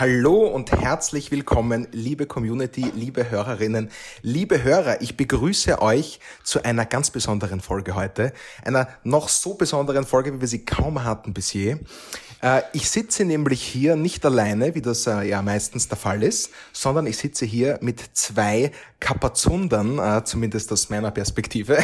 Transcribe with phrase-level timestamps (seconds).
[0.00, 3.90] Hallo und herzlich willkommen, liebe Community, liebe Hörerinnen,
[4.22, 5.02] liebe Hörer.
[5.02, 8.32] Ich begrüße euch zu einer ganz besonderen Folge heute.
[8.64, 11.78] Einer noch so besonderen Folge, wie wir sie kaum hatten bis je.
[12.42, 16.52] Äh, ich sitze nämlich hier nicht alleine, wie das äh, ja meistens der Fall ist,
[16.72, 18.70] sondern ich sitze hier mit zwei
[19.00, 21.76] Kapazundern, äh, zumindest aus meiner Perspektive.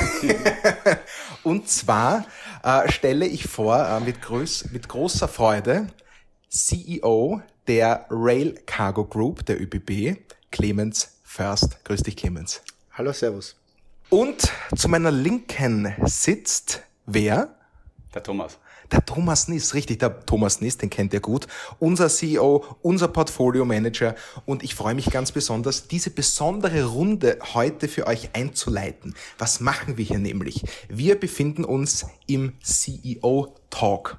[1.43, 2.27] und zwar
[2.87, 5.89] stelle ich vor, mit, groß, mit großer Freude,
[6.49, 10.19] CEO der Rail Cargo Group, der ÖBB,
[10.51, 11.85] Clemens First.
[11.85, 12.63] Grüß dich, Clemens.
[12.93, 13.57] Hallo, Servus.
[14.11, 17.57] Und zu meiner Linken sitzt wer?
[18.15, 18.59] Der Thomas.
[18.93, 21.49] Der Thomas Niss, richtig, der Thomas Niss, den kennt ihr gut.
[21.79, 24.15] Unser CEO, unser Portfolio Manager.
[24.45, 29.15] Und ich freue mich ganz besonders, diese besondere Runde heute für euch einzuleiten.
[29.39, 30.63] Was machen wir hier nämlich?
[30.89, 34.19] Wir befinden uns im CEO Talk.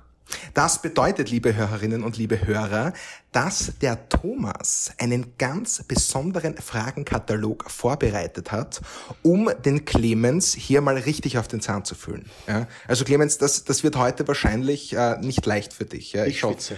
[0.53, 2.93] Das bedeutet, liebe Hörerinnen und liebe Hörer,
[3.31, 8.81] dass der Thomas einen ganz besonderen Fragenkatalog vorbereitet hat,
[9.23, 12.29] um den Clemens hier mal richtig auf den Zahn zu fühlen.
[12.47, 12.67] Ja?
[12.87, 16.13] Also Clemens, das, das wird heute wahrscheinlich äh, nicht leicht für dich.
[16.13, 16.25] Ja?
[16.25, 16.77] Ich, ich schwitze.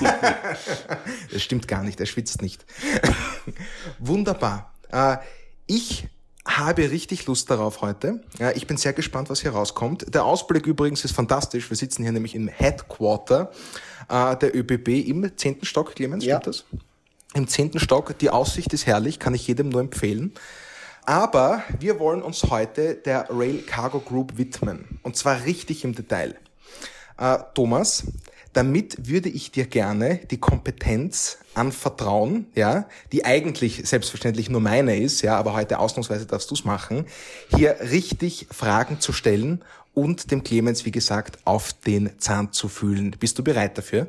[1.32, 2.64] das stimmt gar nicht, er schwitzt nicht.
[3.98, 4.74] Wunderbar.
[4.90, 5.18] Äh,
[5.66, 6.08] ich
[6.46, 8.22] habe richtig Lust darauf heute.
[8.38, 10.14] Ja, ich bin sehr gespannt, was hier rauskommt.
[10.14, 11.68] Der Ausblick übrigens ist fantastisch.
[11.70, 13.50] Wir sitzen hier nämlich im Headquarter
[14.08, 16.40] äh, der ÖBB im zehnten Stock, Clemens, ja.
[16.40, 16.64] stimmt das?
[17.34, 18.18] Im zehnten Stock.
[18.18, 20.32] Die Aussicht ist herrlich, kann ich jedem nur empfehlen.
[21.04, 25.00] Aber wir wollen uns heute der Rail Cargo Group widmen.
[25.02, 26.36] Und zwar richtig im Detail.
[27.18, 28.04] Äh, Thomas,
[28.52, 35.22] damit würde ich dir gerne die Kompetenz anvertrauen, ja, die eigentlich selbstverständlich nur meine ist,
[35.22, 37.06] ja, aber heute ausnahmsweise darfst du es machen,
[37.56, 39.62] hier richtig Fragen zu stellen
[39.94, 43.16] und dem Clemens, wie gesagt, auf den Zahn zu fühlen.
[43.18, 44.08] Bist du bereit dafür?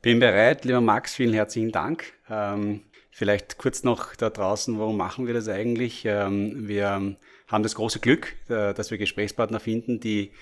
[0.00, 2.12] Bin bereit, lieber Max, vielen herzlichen Dank.
[2.28, 2.80] Ähm,
[3.10, 6.04] vielleicht kurz noch da draußen, warum machen wir das eigentlich?
[6.04, 7.16] Ähm, wir
[7.46, 10.32] haben das große Glück, äh, dass wir Gesprächspartner finden, die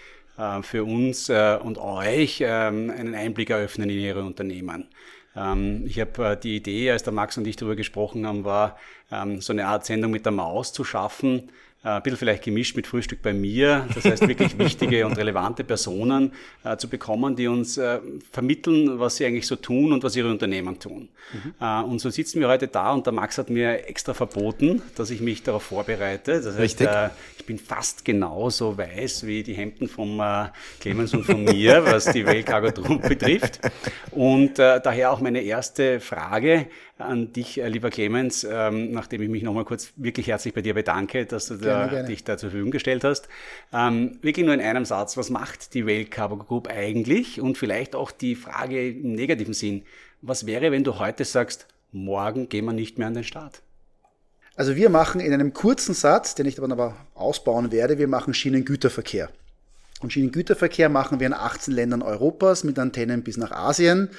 [0.62, 4.89] für uns äh, und euch ähm, einen Einblick eröffnen in ihre Unternehmen.
[5.37, 8.79] Ähm, ich habe äh, die Idee, als der Max und ich darüber gesprochen haben, war,
[9.11, 11.50] ähm, so eine Art Sendung mit der Maus zu schaffen, äh,
[11.83, 13.89] ein bisschen vielleicht gemischt mit Frühstück bei mir.
[13.95, 16.33] Das heißt, wirklich wichtige und relevante Personen
[16.63, 20.31] äh, zu bekommen, die uns äh, vermitteln, was sie eigentlich so tun und was ihre
[20.31, 21.09] Unternehmen tun.
[21.33, 21.55] Mhm.
[21.59, 25.11] Äh, und so sitzen wir heute da und der Max hat mir extra verboten, dass
[25.11, 26.43] ich mich darauf vorbereite.
[26.43, 27.09] Das heißt, äh,
[27.39, 30.49] ich bin fast genauso weiß wie die Hemden vom äh,
[30.81, 33.61] Clemens und von mir, was die Wellcargo Group betrifft.
[34.11, 36.67] Und daher auch meine erste Frage
[37.00, 41.27] an dich, lieber Clemens, ähm, nachdem ich mich nochmal kurz wirklich herzlich bei dir bedanke,
[41.27, 43.28] dass du da, dich da zur Verfügung gestellt hast.
[43.72, 47.41] Ähm, wirklich nur in einem Satz, was macht die Rail Cargo Group eigentlich?
[47.41, 49.83] Und vielleicht auch die Frage im negativen Sinn,
[50.22, 53.62] was wäre, wenn du heute sagst, morgen gehen wir nicht mehr an den Start?
[54.56, 58.34] Also wir machen in einem kurzen Satz, den ich dann aber ausbauen werde, wir machen
[58.34, 59.31] Schienengüterverkehr.
[60.00, 64.11] Und Schienengüterverkehr machen wir in 18 Ländern Europas mit Antennen bis nach Asien.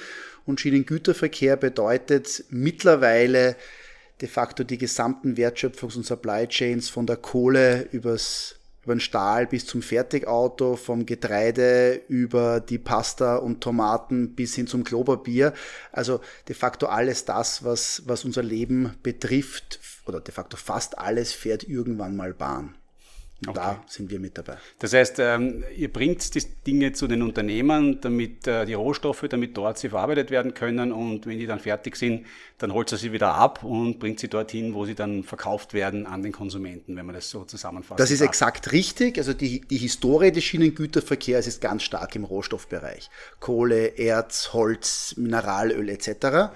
[0.46, 3.56] Und Schienengüterverkehr bedeutet mittlerweile
[4.22, 9.46] de facto die gesamten Wertschöpfungs- und Supply Chains von der Kohle übers über den Stahl
[9.46, 15.54] bis zum Fertigauto, vom Getreide über die Pasta und Tomaten bis hin zum Klopapier.
[15.92, 21.32] Also de facto alles das, was, was unser Leben betrifft, oder de facto fast alles
[21.32, 22.76] fährt irgendwann mal Bahn.
[23.48, 23.54] Okay.
[23.56, 24.58] Da sind wir mit dabei.
[24.78, 29.58] Das heißt, ähm, ihr bringt die Dinge zu den Unternehmen, damit äh, die Rohstoffe, damit
[29.58, 32.28] dort sie verarbeitet werden können und wenn die dann fertig sind,
[32.60, 36.06] dann holt ihr sie wieder ab und bringt sie dorthin, wo sie dann verkauft werden
[36.06, 38.00] an den Konsumenten, wenn man das so zusammenfasst.
[38.00, 39.18] Das ist exakt richtig.
[39.18, 43.10] Also die, die Historie des Schienengüterverkehrs ist ganz stark im Rohstoffbereich.
[43.40, 46.52] Kohle, Erz, Holz, Mineralöl etc.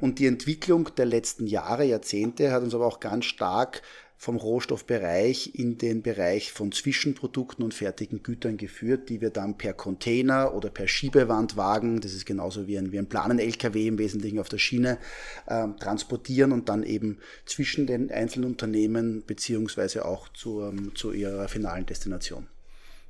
[0.00, 3.82] Und die Entwicklung der letzten Jahre, Jahrzehnte hat uns aber auch ganz stark
[4.22, 9.72] vom Rohstoffbereich in den Bereich von Zwischenprodukten und fertigen Gütern geführt, die wir dann per
[9.72, 14.38] Container oder per Schiebewandwagen, das ist genauso wie ein, wie ein planen LKW im Wesentlichen
[14.38, 14.98] auf der Schiene,
[15.46, 21.48] äh, transportieren und dann eben zwischen den einzelnen Unternehmen beziehungsweise auch zu, ähm, zu ihrer
[21.48, 22.46] finalen Destination.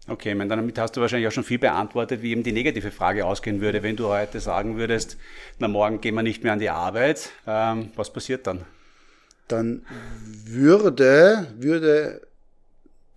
[0.09, 3.27] Okay, meine, damit hast du wahrscheinlich auch schon viel beantwortet, wie eben die negative Frage
[3.27, 3.83] ausgehen würde.
[3.83, 5.19] Wenn du heute sagen würdest,
[5.59, 8.65] na morgen gehen wir nicht mehr an die Arbeit, ähm, was passiert dann?
[9.49, 9.85] Dann
[10.47, 12.23] würde, würde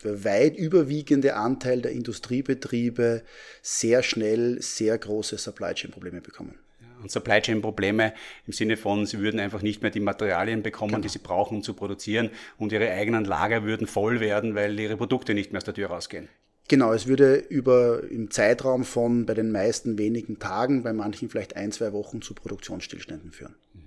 [0.05, 3.23] der weit überwiegende Anteil der Industriebetriebe
[3.61, 6.55] sehr schnell sehr große Supply Chain Probleme bekommen.
[7.01, 8.13] Und Supply Chain Probleme
[8.47, 11.01] im Sinne von, sie würden einfach nicht mehr die Materialien bekommen, genau.
[11.01, 14.97] die sie brauchen, um zu produzieren und ihre eigenen Lager würden voll werden, weil ihre
[14.97, 16.29] Produkte nicht mehr aus der Tür rausgehen.
[16.67, 21.55] Genau, es würde über im Zeitraum von bei den meisten wenigen Tagen, bei manchen vielleicht
[21.55, 23.55] ein, zwei Wochen zu Produktionsstillständen führen.
[23.73, 23.84] Mhm.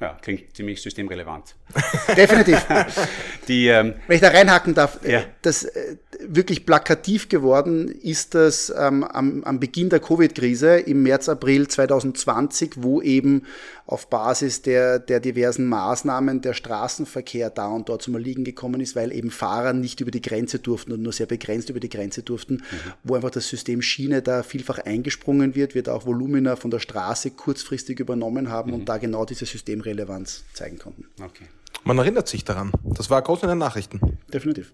[0.00, 1.54] Ja, klingt ziemlich systemrelevant.
[2.16, 2.66] Definitiv.
[3.48, 5.20] Die, ähm, Wenn ich da reinhacken darf, Ja.
[5.20, 11.02] äh, das äh, wirklich plakativ geworden ist das ähm, am, am Beginn der Covid-Krise im
[11.04, 13.44] März, April 2020, wo eben
[13.86, 18.96] auf Basis der, der diversen Maßnahmen der Straßenverkehr da und dort zum Erliegen gekommen ist,
[18.96, 22.22] weil eben Fahrer nicht über die Grenze durften und nur sehr begrenzt über die Grenze
[22.22, 22.62] durften,
[23.02, 27.32] wo einfach das System Schiene da vielfach eingesprungen wird, wird auch Volumina von der Straße
[27.32, 31.06] kurzfristig übernommen haben und da genau diese Systemrelevanz zeigen konnten.
[31.22, 31.44] okay.
[31.86, 32.72] Man erinnert sich daran.
[32.82, 34.18] Das war groß in den Nachrichten.
[34.32, 34.72] Definitiv.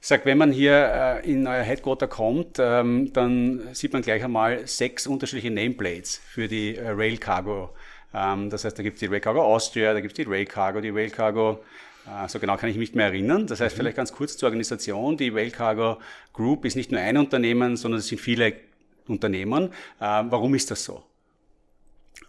[0.00, 4.66] Sag, wenn man hier äh, in euer Headquarter kommt, ähm, dann sieht man gleich einmal
[4.66, 7.70] sechs unterschiedliche Nameplates für die äh, Rail Cargo.
[8.14, 10.46] Ähm, das heißt, da gibt es die Rail Cargo Austria, da gibt es die Rail
[10.46, 11.62] Cargo, die Rail Cargo,
[12.06, 13.46] äh, so genau kann ich mich nicht mehr erinnern.
[13.46, 15.16] Das heißt, vielleicht ganz kurz zur Organisation.
[15.16, 15.98] Die Rail Cargo
[16.32, 18.54] Group ist nicht nur ein Unternehmen, sondern es sind viele
[19.06, 19.64] Unternehmen.
[19.64, 19.70] Äh,
[20.00, 21.02] warum ist das so?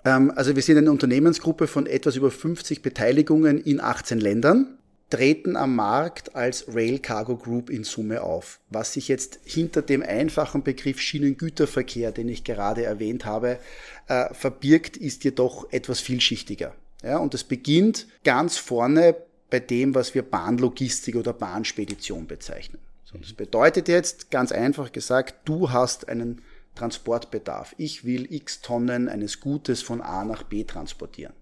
[0.06, 4.79] Ähm, also wir sind eine Unternehmensgruppe von etwas über 50 Beteiligungen in 18 Ländern,
[5.10, 8.60] treten am Markt als Rail Cargo Group in Summe auf.
[8.70, 13.60] Was sich jetzt hinter dem einfachen Begriff Schienengüterverkehr, den ich gerade erwähnt habe,
[14.08, 16.76] äh, verbirgt, ist jedoch etwas vielschichtiger.
[17.04, 19.16] Ja, und es beginnt ganz vorne
[19.50, 22.80] bei dem, was wir Bahnlogistik oder Bahnspedition bezeichnen.
[23.06, 26.42] So, das bedeutet jetzt ganz einfach gesagt, du hast einen
[26.76, 27.74] Transportbedarf.
[27.78, 31.34] Ich will x Tonnen eines Gutes von A nach B transportieren.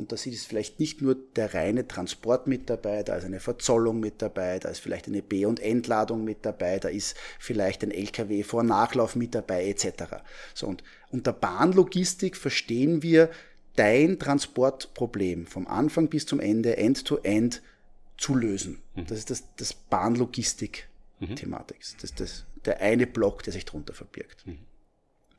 [0.00, 4.00] Und da ist vielleicht nicht nur der reine Transport mit dabei, da ist eine Verzollung
[4.00, 7.90] mit dabei, da ist vielleicht eine B- und Entladung mit dabei, da ist vielleicht ein
[7.90, 10.04] LKW vor Nachlauf mit dabei, etc.
[10.54, 13.28] So, und unter Bahnlogistik verstehen wir
[13.76, 17.60] dein Transportproblem vom Anfang bis zum Ende, end-to-end,
[18.16, 18.80] zu lösen.
[19.06, 21.76] Das ist das, das Bahnlogistik-Thematik.
[22.00, 24.46] Das ist das, der eine Block, der sich darunter verbirgt.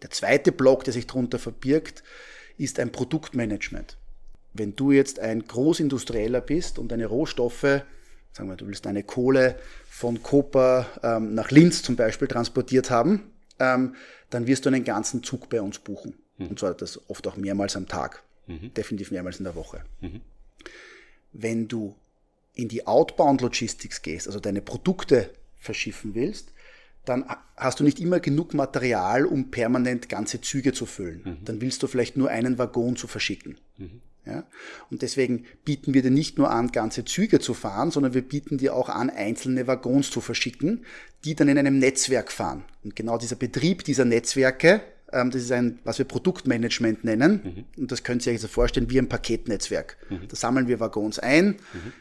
[0.04, 2.04] Der zweite Block, der sich darunter verbirgt,
[2.60, 3.98] ist ein Produktmanagement.
[4.54, 9.56] Wenn du jetzt ein Großindustrieller bist und deine Rohstoffe, sagen wir, du willst eine Kohle
[9.90, 13.96] von Koper ähm, nach Linz zum Beispiel transportiert haben, ähm,
[14.30, 16.16] dann wirst du einen ganzen Zug bei uns buchen.
[16.50, 18.24] Und zwar das oft auch mehrmals am Tag,
[18.76, 19.84] definitiv mehrmals in der Woche.
[21.34, 21.96] Wenn du
[22.56, 26.52] in die Outbound Logistics gehst, also deine Produkte verschiffen willst,
[27.06, 27.26] dann
[27.56, 31.22] hast du nicht immer genug Material, um permanent ganze Züge zu füllen.
[31.46, 33.58] Dann willst du vielleicht nur einen Waggon zu verschicken.
[34.26, 34.46] Ja?
[34.90, 38.58] Und deswegen bieten wir dir nicht nur an, ganze Züge zu fahren, sondern wir bieten
[38.58, 40.86] dir auch an, einzelne Waggons zu verschicken,
[41.26, 42.64] die dann in einem Netzwerk fahren.
[42.84, 44.82] Und genau dieser Betrieb dieser Netzwerke,
[45.12, 47.66] ähm, das ist ein, was wir Produktmanagement nennen.
[47.78, 49.98] Und das könnt ihr euch so vorstellen wie ein Paketnetzwerk.
[50.28, 51.58] Da sammeln wir Waggons ein,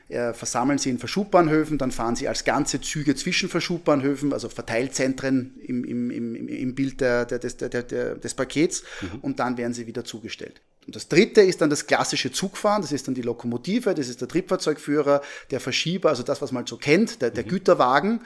[0.09, 5.55] äh, versammeln sie in Verschubbahnhöfen, dann fahren sie als ganze Züge zwischen Verschubbahnhöfen, also Verteilzentren
[5.63, 8.85] im, im, im, im Bild der, der, des, der, der, des Pakets
[9.23, 10.61] und dann werden sie wieder zugestellt.
[10.87, 14.21] Und das dritte ist dann das klassische Zugfahren, das ist dann die Lokomotive, das ist
[14.21, 18.23] der Triebfahrzeugführer, der Verschieber, also das, was man so kennt, der, der Güterwagen,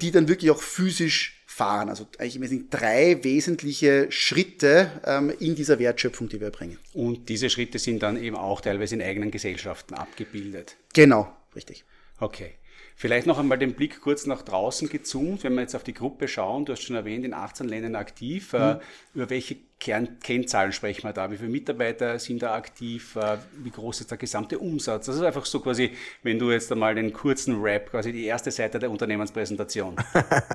[0.00, 1.88] die dann wirklich auch physisch fahren.
[1.88, 6.78] Also eigentlich Wesentlichen drei wesentliche Schritte ähm, in dieser Wertschöpfung, die wir bringen.
[6.92, 10.76] Und diese Schritte sind dann eben auch teilweise in eigenen Gesellschaften abgebildet.
[10.92, 11.84] Genau, richtig.
[12.18, 12.54] Okay.
[12.98, 16.28] Vielleicht noch einmal den Blick kurz nach draußen gezoomt, wenn wir jetzt auf die Gruppe
[16.28, 16.64] schauen.
[16.64, 18.54] Du hast schon erwähnt, in 18 Ländern aktiv.
[18.54, 18.80] Mhm.
[19.12, 21.30] Über welche Kern Kennzahlen sprechen wir da?
[21.30, 23.14] Wie viele Mitarbeiter sind da aktiv?
[23.16, 25.04] Äh, wie groß ist der gesamte Umsatz?
[25.04, 25.90] Das ist einfach so quasi,
[26.22, 29.96] wenn du jetzt einmal den kurzen Rap, quasi die erste Seite der Unternehmenspräsentation.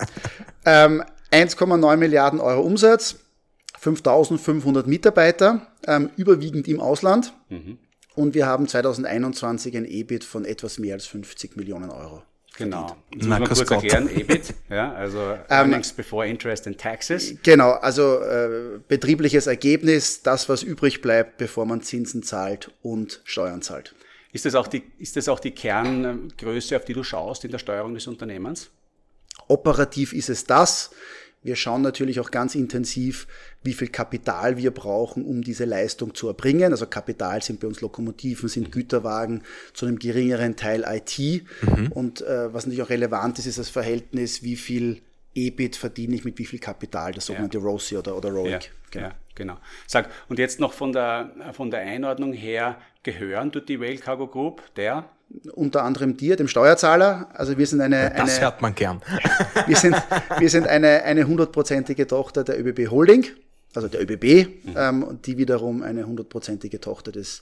[0.66, 3.20] ähm, 1,9 Milliarden Euro Umsatz,
[3.78, 7.36] 5500 Mitarbeiter, ähm, überwiegend im Ausland.
[7.50, 7.78] Mhm.
[8.16, 12.24] Und wir haben 2021 ein EBIT von etwas mehr als 50 Millionen Euro.
[12.58, 12.98] Genau.
[13.14, 13.84] Jetzt muss man kurz Gott.
[13.84, 17.36] erklären, EBIT, ja, also Earnings um, before Interest and Taxes.
[17.44, 23.62] Genau, also äh, betriebliches Ergebnis, das, was übrig bleibt, bevor man Zinsen zahlt und Steuern
[23.62, 23.96] zahlt.
[24.34, 27.60] Ist das auch die, ist das auch die Kerngröße, auf die du schaust in der
[27.60, 28.70] Steuerung des Unternehmens?
[29.48, 30.92] Operativ ist es das.
[31.44, 33.28] Wir schauen natürlich auch ganz intensiv,
[33.64, 36.72] wie viel Kapital wir brauchen, um diese Leistung zu erbringen.
[36.72, 39.42] Also Kapital sind bei uns Lokomotiven, sind Güterwagen,
[39.74, 41.44] zu einem geringeren Teil IT.
[41.62, 41.92] Mhm.
[41.92, 45.02] Und äh, was natürlich auch relevant ist, ist das Verhältnis, wie viel
[45.34, 47.64] EBIT verdiene ich mit wie viel Kapital, das sogenannte ja.
[47.64, 48.52] ROSI oder, oder ROIC.
[48.52, 48.60] Ja,
[48.92, 49.08] genau.
[49.08, 49.58] Ja, genau.
[49.88, 54.28] Sag, und jetzt noch von der, von der Einordnung her, gehören tut die Rail Cargo
[54.28, 55.10] Group der?
[55.54, 57.30] Unter anderem dir, dem Steuerzahler.
[57.34, 58.14] Also wir sind eine.
[58.16, 59.02] Das eine, hört man gern.
[59.68, 59.96] wir sind,
[60.40, 63.26] wir sind eine, eine hundertprozentige Tochter der ÖBB Holding,
[63.74, 64.74] also der ÖBB, mhm.
[64.76, 67.42] ähm, die wiederum eine hundertprozentige Tochter des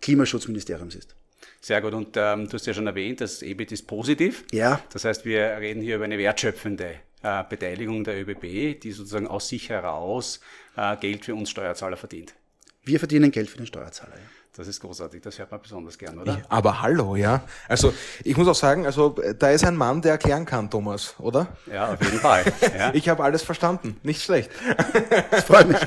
[0.00, 1.14] Klimaschutzministeriums ist.
[1.60, 1.92] Sehr gut.
[1.92, 4.44] Und ähm, du hast ja schon erwähnt, das EBIT ist positiv.
[4.52, 4.80] Ja.
[4.92, 9.48] Das heißt, wir reden hier über eine wertschöpfende äh, Beteiligung der ÖBB, die sozusagen aus
[9.48, 10.40] sich heraus
[10.76, 12.34] äh, Geld für uns Steuerzahler verdient.
[12.84, 14.14] Wir verdienen Geld für den Steuerzahler.
[14.14, 14.37] Ja.
[14.58, 16.36] Das ist großartig, das hört man besonders gern, oder?
[16.36, 17.42] Ich, aber hallo, ja.
[17.68, 21.46] Also ich muss auch sagen, also da ist ein Mann, der erklären kann, Thomas, oder?
[21.72, 22.42] Ja, auf jeden Fall.
[22.76, 22.90] Ja.
[22.92, 24.50] ich habe alles verstanden, nicht schlecht.
[25.30, 25.78] Das freut mich.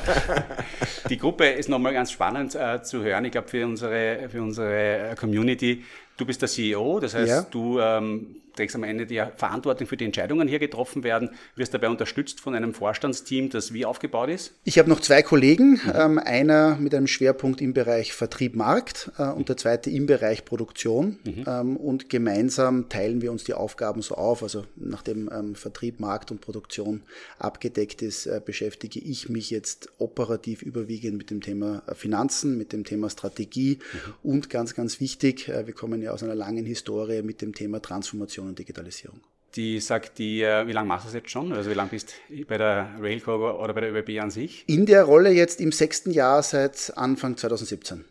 [1.09, 3.25] Die Gruppe ist nochmal ganz spannend äh, zu hören.
[3.25, 5.83] Ich glaube, für unsere, für unsere Community,
[6.15, 7.41] du bist der CEO, das heißt, ja.
[7.51, 11.89] du ähm, trägst am Ende die Verantwortung für die Entscheidungen hier getroffen werden, wirst dabei
[11.89, 14.53] unterstützt von einem Vorstandsteam, das wie aufgebaut ist?
[14.63, 15.93] Ich habe noch zwei Kollegen, mhm.
[15.95, 20.45] ähm, einer mit einem Schwerpunkt im Bereich Vertrieb Markt äh, und der zweite im Bereich
[20.45, 21.43] Produktion mhm.
[21.47, 26.31] ähm, und gemeinsam teilen wir uns die Aufgaben so auf, also nachdem ähm, Vertrieb, Markt
[26.31, 27.03] und Produktion
[27.39, 32.73] abgedeckt ist, äh, beschäftige ich mich jetzt operativ überwiegend mit dem Thema äh, Finanzen, mit
[32.73, 34.13] dem Thema Strategie mhm.
[34.23, 37.81] und ganz, ganz wichtig, äh, wir kommen ja aus einer langen Historie mit dem Thema
[37.81, 39.19] Transformation und Digitalisierung.
[39.55, 41.51] Die sagt die, äh, wie lange machst du das jetzt schon?
[41.51, 44.63] Also wie lange bist du bei der Railco oder bei der ÖBB an sich?
[44.67, 48.05] In der Rolle jetzt im sechsten Jahr seit Anfang 2017.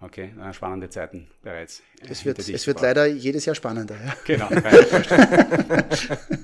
[0.00, 1.80] Okay, spannende Zeiten bereits.
[2.00, 3.94] Es wird, es wird leider jedes Jahr spannender.
[4.04, 4.16] Ja.
[4.26, 4.48] Genau.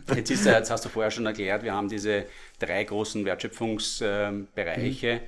[0.14, 2.26] jetzt, ist, jetzt hast du vorher schon erklärt, wir haben diese
[2.60, 5.14] drei großen Wertschöpfungsbereiche.
[5.14, 5.20] Mhm.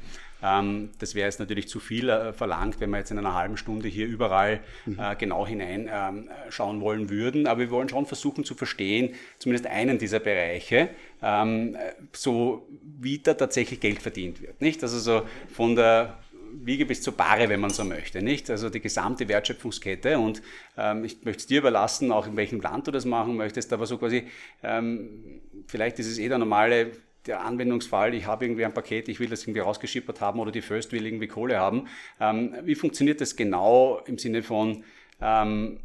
[0.42, 3.56] Ähm, das wäre jetzt natürlich zu viel äh, verlangt, wenn wir jetzt in einer halben
[3.56, 4.98] Stunde hier überall mhm.
[4.98, 7.46] äh, genau hineinschauen ähm, wollen würden.
[7.46, 10.90] Aber wir wollen schon versuchen zu verstehen, zumindest einen dieser Bereiche,
[11.22, 11.76] ähm,
[12.12, 14.60] so wie da tatsächlich Geld verdient wird.
[14.60, 14.82] Nicht?
[14.82, 16.18] Also so von der
[16.52, 18.50] Wiege bis zur Bahre, wenn man so möchte, nicht?
[18.50, 20.42] Also die gesamte Wertschöpfungskette und
[20.76, 23.86] ähm, ich möchte es dir überlassen, auch in welchem Land du das machen möchtest, aber
[23.86, 24.26] so quasi,
[24.62, 26.92] ähm, vielleicht ist es eh der normale
[27.26, 30.62] der Anwendungsfall, ich habe irgendwie ein Paket, ich will das irgendwie rausgeschippert haben oder die
[30.62, 31.88] First will irgendwie Kohle haben.
[32.20, 34.84] Ähm, wie funktioniert das genau im Sinne von,
[35.20, 35.80] ähm,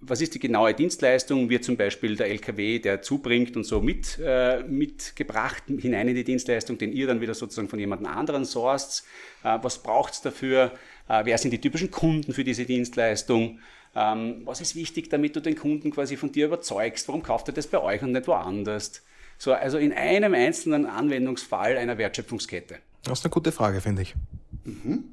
[0.00, 1.48] was ist die genaue Dienstleistung?
[1.48, 6.24] Wird zum Beispiel der LKW, der zubringt und so mit, äh, mitgebracht hinein in die
[6.24, 9.04] Dienstleistung, den ihr dann wieder sozusagen von jemand anderen sourced?
[9.42, 10.72] Äh, was braucht es dafür?
[11.08, 13.60] Äh, wer sind die typischen Kunden für diese Dienstleistung?
[13.94, 17.08] Ähm, was ist wichtig, damit du den Kunden quasi von dir überzeugst?
[17.08, 19.02] Warum kauft er das bei euch und nicht woanders?
[19.38, 22.78] So, also in einem einzelnen Anwendungsfall einer Wertschöpfungskette.
[23.02, 24.14] Das ist eine gute Frage, finde ich.
[24.64, 25.04] Mhm.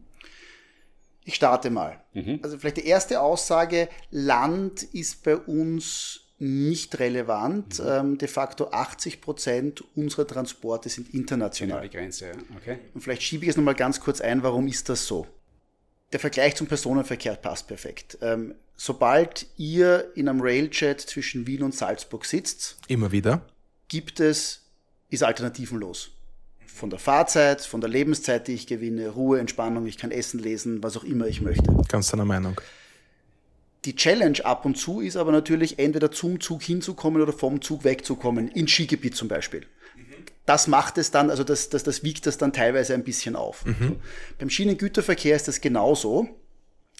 [1.26, 2.02] Ich starte mal.
[2.14, 2.40] Mhm.
[2.42, 7.80] Also vielleicht die erste Aussage, Land ist bei uns nicht relevant.
[7.80, 7.86] Mhm.
[7.88, 11.80] Ähm, de facto 80 Prozent unserer Transporte sind international.
[11.80, 12.80] Genau, die Grenze, okay.
[12.94, 15.28] Und vielleicht schiebe ich es nochmal ganz kurz ein, warum ist das so?
[16.12, 18.18] Der Vergleich zum Personenverkehr passt perfekt.
[18.22, 23.46] Ähm, sobald ihr in einem Railjet zwischen Wien und Salzburg sitzt, immer wieder,
[23.88, 24.62] gibt es,
[25.10, 26.12] ist alternativenlos.
[26.66, 30.82] Von der Fahrzeit, von der Lebenszeit, die ich gewinne, Ruhe, Entspannung, ich kann essen, lesen,
[30.82, 31.72] was auch immer ich möchte.
[31.88, 32.60] Ganz deiner Meinung.
[33.86, 37.84] Die Challenge ab und zu ist aber natürlich, entweder zum Zug hinzukommen oder vom Zug
[37.84, 39.66] wegzukommen, in Skigebiet zum Beispiel.
[40.46, 43.66] Das macht es dann, also das, das, das wiegt das dann teilweise ein bisschen auf.
[43.66, 43.98] Mhm.
[44.40, 46.28] Beim Schienengüterverkehr ist das genauso.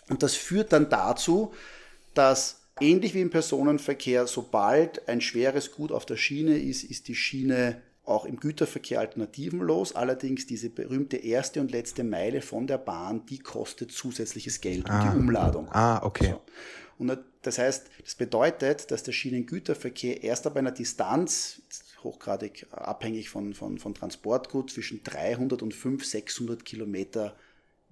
[0.10, 1.54] Und das führt dann dazu,
[2.14, 7.16] dass Ähnlich wie im Personenverkehr, sobald ein schweres Gut auf der Schiene ist, ist die
[7.16, 9.96] Schiene auch im Güterverkehr alternativenlos.
[9.96, 15.04] Allerdings diese berühmte erste und letzte Meile von der Bahn, die kostet zusätzliches Geld ah.
[15.04, 15.70] und die Umladung.
[15.72, 16.32] Ah, okay.
[16.32, 16.42] So.
[16.98, 21.62] Und das heißt, das bedeutet, dass der Schienengüterverkehr erst ab einer Distanz,
[22.04, 27.36] hochgradig abhängig von, von, von Transportgut, zwischen 300 und 500, 600 Kilometer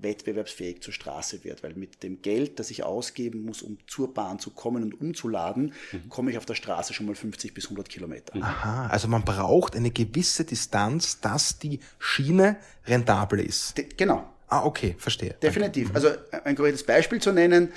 [0.01, 4.39] wettbewerbsfähig zur Straße wird, weil mit dem Geld, das ich ausgeben muss, um zur Bahn
[4.39, 6.09] zu kommen und umzuladen, mhm.
[6.09, 8.35] komme ich auf der Straße schon mal 50 bis 100 Kilometer.
[8.41, 13.77] Aha, also man braucht eine gewisse Distanz, dass die Schiene rentabel ist.
[13.77, 14.27] De genau.
[14.47, 15.35] Ah, okay, verstehe.
[15.41, 15.89] Definitiv.
[15.89, 15.95] Mhm.
[15.95, 16.09] Also
[16.43, 17.71] ein konkretes Beispiel zu nennen,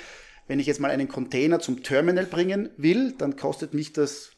[0.47, 4.31] wenn ich jetzt mal einen Container zum Terminal bringen will, dann kostet mich das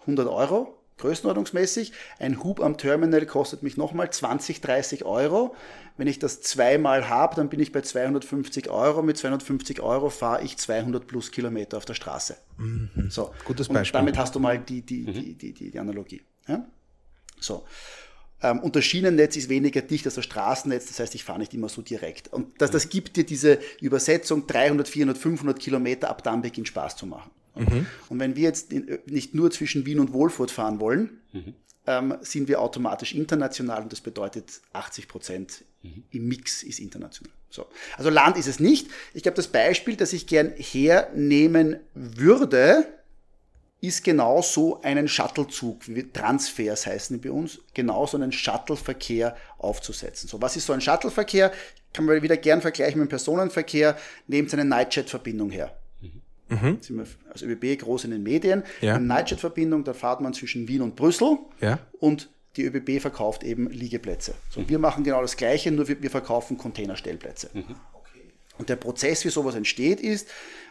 [0.00, 1.92] 100 Euro größenordnungsmäßig.
[2.18, 5.54] Ein Hub am Terminal kostet mich nochmal 20, 30 Euro.
[5.96, 9.02] Wenn ich das zweimal habe, dann bin ich bei 250 Euro.
[9.02, 12.36] Mit 250 Euro fahre ich 200 plus Kilometer auf der Straße.
[12.58, 13.10] Mhm.
[13.10, 13.32] So.
[13.44, 13.98] Gutes Beispiel.
[13.98, 15.12] Und damit hast du mal die, die, mhm.
[15.12, 16.22] die, die, die, die Analogie.
[16.46, 16.66] Ja?
[17.40, 17.64] So.
[18.42, 21.54] Ähm, und das Schienennetz ist weniger dicht als das Straßennetz, das heißt, ich fahre nicht
[21.54, 22.32] immer so direkt.
[22.32, 26.96] Und das, das gibt dir diese Übersetzung 300, 400, 500 Kilometer, ab dann beginnt Spaß
[26.96, 27.30] zu machen.
[27.54, 27.86] Mhm.
[28.08, 28.72] Und wenn wir jetzt
[29.06, 31.54] nicht nur zwischen Wien und Wohlfurt fahren wollen, mhm.
[31.86, 36.04] ähm, sind wir automatisch international und das bedeutet 80 Prozent mhm.
[36.10, 37.32] im Mix ist international.
[37.48, 37.66] So.
[37.96, 38.88] Also Land ist es nicht.
[39.14, 42.86] Ich glaube, das Beispiel, das ich gern hernehmen würde,
[43.86, 50.28] ist genauso einen Shuttlezug, wie Transfers heißen die bei uns, genauso einen Shuttleverkehr aufzusetzen.
[50.28, 51.52] So, was ist so ein Shuttleverkehr?
[51.92, 55.76] Kann man wieder gern vergleichen mit dem Personenverkehr, nehmt eine Nightjet-Verbindung her.
[56.48, 56.78] Mhm.
[56.80, 58.62] Sind wir als ÖBB groß in den Medien.
[58.80, 58.94] Ja.
[58.94, 61.78] Eine Nightjet-Verbindung, da fahrt man zwischen Wien und Brüssel ja.
[61.98, 64.34] und die ÖBB verkauft eben Liegeplätze.
[64.50, 64.68] So, mhm.
[64.68, 67.50] Wir machen genau das Gleiche, nur wir, wir verkaufen Containerstellplätze.
[67.52, 67.76] Mhm.
[67.92, 68.32] Okay.
[68.58, 70.28] Und der Prozess, wie sowas entsteht, ist,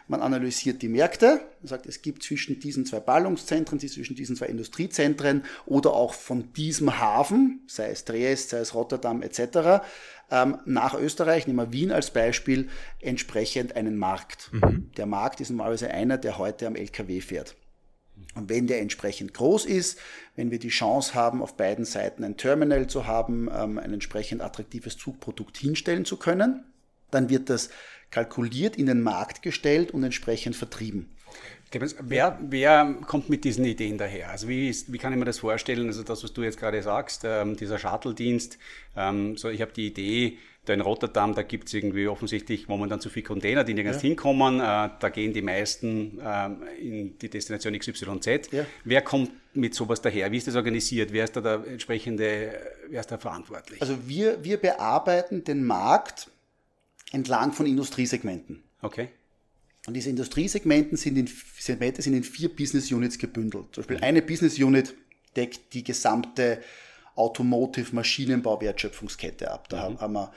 [0.08, 5.44] man analysiert die Märkte, sagt, es gibt zwischen diesen zwei Ballungszentren, zwischen diesen zwei Industriezentren
[5.64, 9.82] oder auch von diesem Hafen, sei es Triest, sei es Rotterdam etc.,
[10.30, 12.68] ähm, nach Österreich, nehmen wir Wien als Beispiel,
[13.00, 14.50] entsprechend einen Markt.
[14.52, 14.90] Mhm.
[14.96, 17.54] Der Markt ist normalerweise einer, der heute am LKW fährt.
[18.34, 19.98] Und wenn der entsprechend groß ist,
[20.34, 24.40] wenn wir die Chance haben, auf beiden Seiten ein Terminal zu haben, ähm, ein entsprechend
[24.40, 26.64] attraktives Zugprodukt hinstellen zu können,
[27.10, 27.70] dann wird das
[28.10, 31.08] kalkuliert in den Markt gestellt und entsprechend vertrieben.
[31.72, 34.30] Wer, wer kommt mit diesen Ideen daher?
[34.30, 35.86] Also wie, ist, wie kann ich mir das vorstellen?
[35.88, 38.58] Also das, was du jetzt gerade sagst, ähm, dieser Shuttle-Dienst.
[38.96, 43.00] Ähm, so, ich habe die Idee, da in Rotterdam, da gibt es irgendwie offensichtlich momentan
[43.00, 44.08] zu viele Container, die nirgends ja.
[44.08, 44.60] hinkommen.
[44.60, 48.52] Äh, da gehen die meisten ähm, in die Destination XYZ.
[48.52, 48.64] Ja.
[48.84, 50.30] Wer kommt mit sowas daher?
[50.30, 51.12] Wie ist das organisiert?
[51.12, 52.52] Wer ist da der entsprechende,
[52.88, 53.80] wer ist da verantwortlich?
[53.80, 56.30] Also wir, wir bearbeiten den Markt
[57.16, 58.62] entlang von Industriesegmenten.
[58.82, 59.08] Okay.
[59.86, 63.66] Und diese Industriesegmenten sind in, Segmente sind in vier Business Units gebündelt.
[63.72, 64.94] Zum Beispiel eine Business Unit
[65.36, 66.60] deckt die gesamte
[67.14, 69.68] Automotive Maschinenbau Wertschöpfungskette ab.
[69.68, 70.00] Da mhm.
[70.00, 70.32] haben wir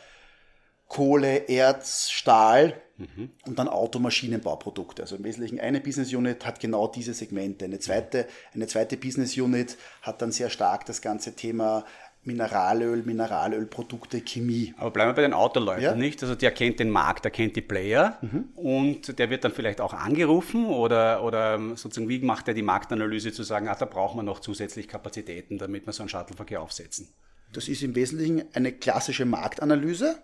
[0.88, 3.32] Kohle, Erz, Stahl mhm.
[3.46, 5.02] und dann Automaschinenbauprodukte.
[5.02, 7.66] Also im Wesentlichen eine Business Unit hat genau diese Segmente.
[7.66, 11.86] Eine zweite, eine zweite Business Unit hat dann sehr stark das ganze Thema
[12.24, 14.74] Mineralöl, Mineralölprodukte, Chemie.
[14.78, 15.96] Aber bleiben wir bei den Autoleuten, ja?
[15.96, 16.22] nicht?
[16.22, 18.50] Also der kennt den Markt, der kennt die Player mhm.
[18.56, 23.32] und der wird dann vielleicht auch angerufen oder, oder sozusagen, wie macht er die Marktanalyse
[23.32, 27.08] zu sagen, ah, da braucht man noch zusätzlich Kapazitäten, damit wir so einen Shuttleverkehr aufsetzen?
[27.54, 30.18] Das ist im Wesentlichen eine klassische Marktanalyse.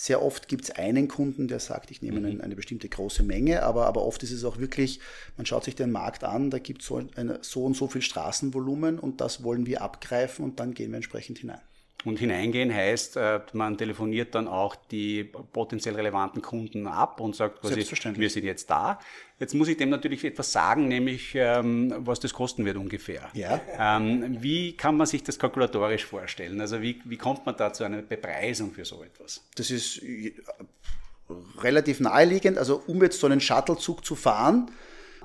[0.00, 2.40] Sehr oft gibt es einen Kunden, der sagt, ich nehme mhm.
[2.40, 5.00] eine, bestimmte große Menge, aber, aber oft ist es auch wirklich,
[5.36, 7.02] man schaut sich den Markt an, da gibt es so,
[7.40, 11.38] so und so viel Straßenvolumen und das wollen wir abgreifen und dann gehen wir entsprechend
[11.38, 11.60] hinein.
[12.08, 17.60] Und hineingehen heißt, äh, man telefoniert dann auch die potenziell relevanten Kunden ab und sagt
[17.60, 17.84] quasi,
[18.16, 18.98] wir sind jetzt da.
[19.38, 23.28] Jetzt muss ich dem natürlich etwas sagen, nämlich ähm, was das kosten wird ungefähr.
[23.34, 23.60] Ja.
[23.78, 26.58] Ähm, wie kann man sich das kalkulatorisch vorstellen?
[26.62, 29.44] Also wie, wie kommt man da zu einer Bepreisung für so etwas?
[29.56, 30.32] Das ist äh,
[31.58, 32.56] relativ naheliegend.
[32.56, 34.70] Also um jetzt so einen Shuttlezug zu fahren,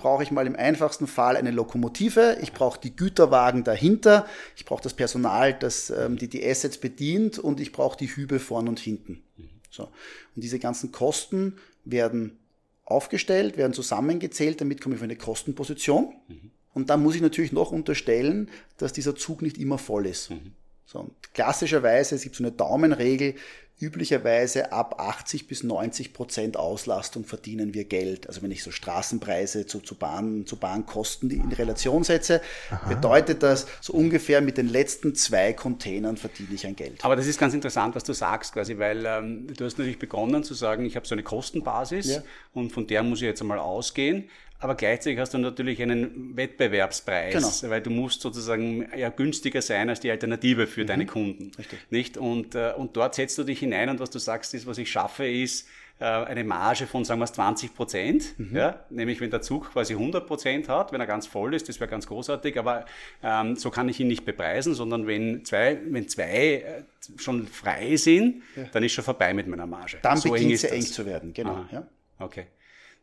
[0.04, 4.84] brauche ich mal im einfachsten Fall eine Lokomotive, ich brauche die Güterwagen dahinter, ich brauche
[4.84, 8.80] das Personal, das ähm, die, die Assets bedient und ich brauche die Hübe vorn und
[8.80, 9.24] hinten.
[9.72, 9.84] So.
[9.84, 12.38] Und diese ganzen Kosten werden
[12.84, 16.14] aufgestellt, werden zusammengezählt, damit komme ich auf eine Kostenposition.
[16.28, 16.52] Mhm.
[16.74, 20.32] Und dann muss ich natürlich noch unterstellen, dass dieser Zug nicht immer voll ist.
[20.32, 20.52] Mhm.
[20.86, 23.36] So, klassischerweise, es gibt so eine Daumenregel,
[23.84, 28.28] üblicherweise ab 80 bis 90 Prozent Auslastung verdienen wir Geld.
[28.28, 32.88] Also wenn ich so Straßenpreise zu, zu, Bahn, zu Bahnkosten in Relation setze, Aha.
[32.88, 37.04] bedeutet das so ungefähr mit den letzten zwei Containern verdiene ich ein Geld.
[37.04, 40.44] Aber das ist ganz interessant, was du sagst, quasi, weil ähm, du hast natürlich begonnen
[40.44, 42.24] zu sagen, ich habe so eine Kostenbasis ja.
[42.54, 44.30] und von der muss ich jetzt einmal ausgehen
[44.64, 47.72] aber gleichzeitig hast du natürlich einen Wettbewerbspreis, genau.
[47.72, 50.88] weil du musst sozusagen ja günstiger sein als die Alternative für mhm.
[50.88, 51.52] deine Kunden.
[51.58, 51.80] Richtig.
[51.90, 52.18] Nicht?
[52.18, 54.90] Und, äh, und dort setzt du dich hinein und was du sagst ist, was ich
[54.90, 55.68] schaffe, ist
[56.00, 58.40] äh, eine Marge von, sagen wir es, 20 Prozent.
[58.40, 58.56] Mhm.
[58.56, 58.86] Ja?
[58.90, 61.90] Nämlich, wenn der Zug quasi 100 Prozent hat, wenn er ganz voll ist, das wäre
[61.90, 62.86] ganz großartig, aber
[63.22, 66.84] ähm, so kann ich ihn nicht bepreisen, sondern wenn zwei, wenn zwei äh,
[67.18, 68.64] schon frei sind, ja.
[68.72, 69.98] dann ist schon vorbei mit meiner Marge.
[70.02, 71.66] Dann so beginnt es eng zu werden, genau.
[71.70, 71.86] Ja.
[72.18, 72.46] Okay.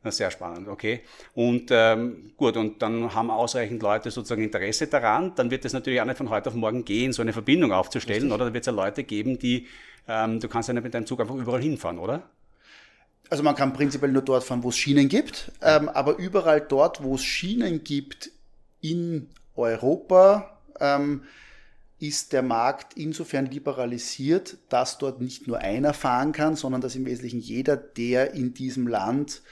[0.03, 1.03] Na, sehr spannend, okay.
[1.35, 5.35] Und ähm, gut, und dann haben ausreichend Leute sozusagen Interesse daran.
[5.35, 8.23] Dann wird es natürlich auch nicht von heute auf morgen gehen, so eine Verbindung aufzustellen,
[8.23, 8.35] Richtig.
[8.35, 8.47] oder?
[8.47, 9.67] Da wird es ja Leute geben, die,
[10.09, 12.23] ähm, du kannst ja nicht mit deinem Zug einfach überall hinfahren, oder?
[13.29, 17.03] Also man kann prinzipiell nur dort fahren, wo es Schienen gibt, ähm, aber überall dort,
[17.03, 18.31] wo es Schienen gibt
[18.81, 21.25] in Europa, ähm,
[21.99, 27.05] ist der Markt insofern liberalisiert, dass dort nicht nur einer fahren kann, sondern dass im
[27.05, 29.43] Wesentlichen jeder, der in diesem Land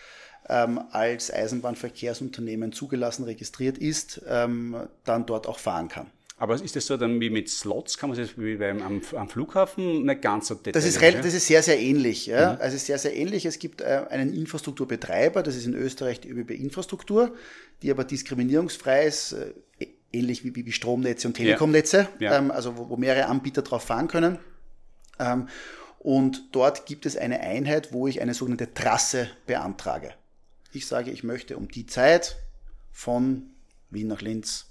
[0.49, 6.07] ähm, als Eisenbahnverkehrsunternehmen zugelassen registriert ist, ähm, dann dort auch fahren kann.
[6.41, 7.99] Aber ist das so dann wie mit Slots?
[7.99, 10.77] Kann man das wie beim am, am Flughafen nicht ganz so detailliert?
[10.77, 12.27] Das ist, das ist sehr, sehr ähnlich.
[12.27, 12.55] Ja?
[12.55, 12.61] Mhm.
[12.61, 13.45] Also sehr, sehr ähnlich.
[13.45, 17.35] Es gibt äh, einen Infrastrukturbetreiber, das ist in Österreich die ÖBB Infrastruktur,
[17.83, 19.53] die aber diskriminierungsfrei ist, äh,
[20.13, 22.33] ähnlich wie, wie Stromnetze und Telekomnetze, ja.
[22.33, 22.39] Ja.
[22.39, 24.39] Ähm, also wo, wo, mehrere Anbieter drauf fahren können.
[25.19, 25.49] Ähm,
[25.99, 30.15] und dort gibt es eine Einheit, wo ich eine sogenannte Trasse beantrage.
[30.73, 32.37] Ich sage, ich möchte um die Zeit
[32.93, 33.51] von
[33.91, 34.67] Wien nach Linz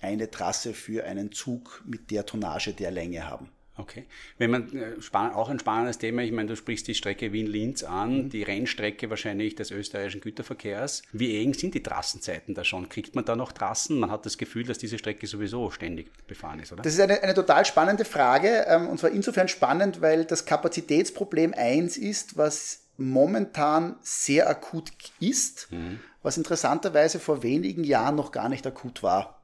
[0.00, 3.50] eine Trasse für einen Zug mit der Tonnage der Länge haben.
[3.76, 4.04] Okay.
[4.38, 8.24] Wenn man äh, auch ein spannendes Thema, ich meine, du sprichst die Strecke Wien-Linz an,
[8.24, 8.30] mhm.
[8.30, 11.02] die Rennstrecke wahrscheinlich des österreichischen Güterverkehrs.
[11.12, 12.88] Wie eng sind die Trassenzeiten da schon?
[12.88, 13.98] Kriegt man da noch Trassen?
[13.98, 16.82] Man hat das Gefühl, dass diese Strecke sowieso ständig befahren ist, oder?
[16.82, 21.52] Das ist eine, eine total spannende Frage ähm, und zwar insofern spannend, weil das Kapazitätsproblem
[21.54, 26.00] eins ist, was momentan sehr akut ist, mhm.
[26.22, 29.40] was interessanterweise vor wenigen Jahren noch gar nicht akut war.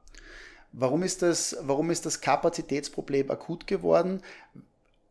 [0.73, 4.21] Warum ist das, warum ist das Kapazitätsproblem akut geworden?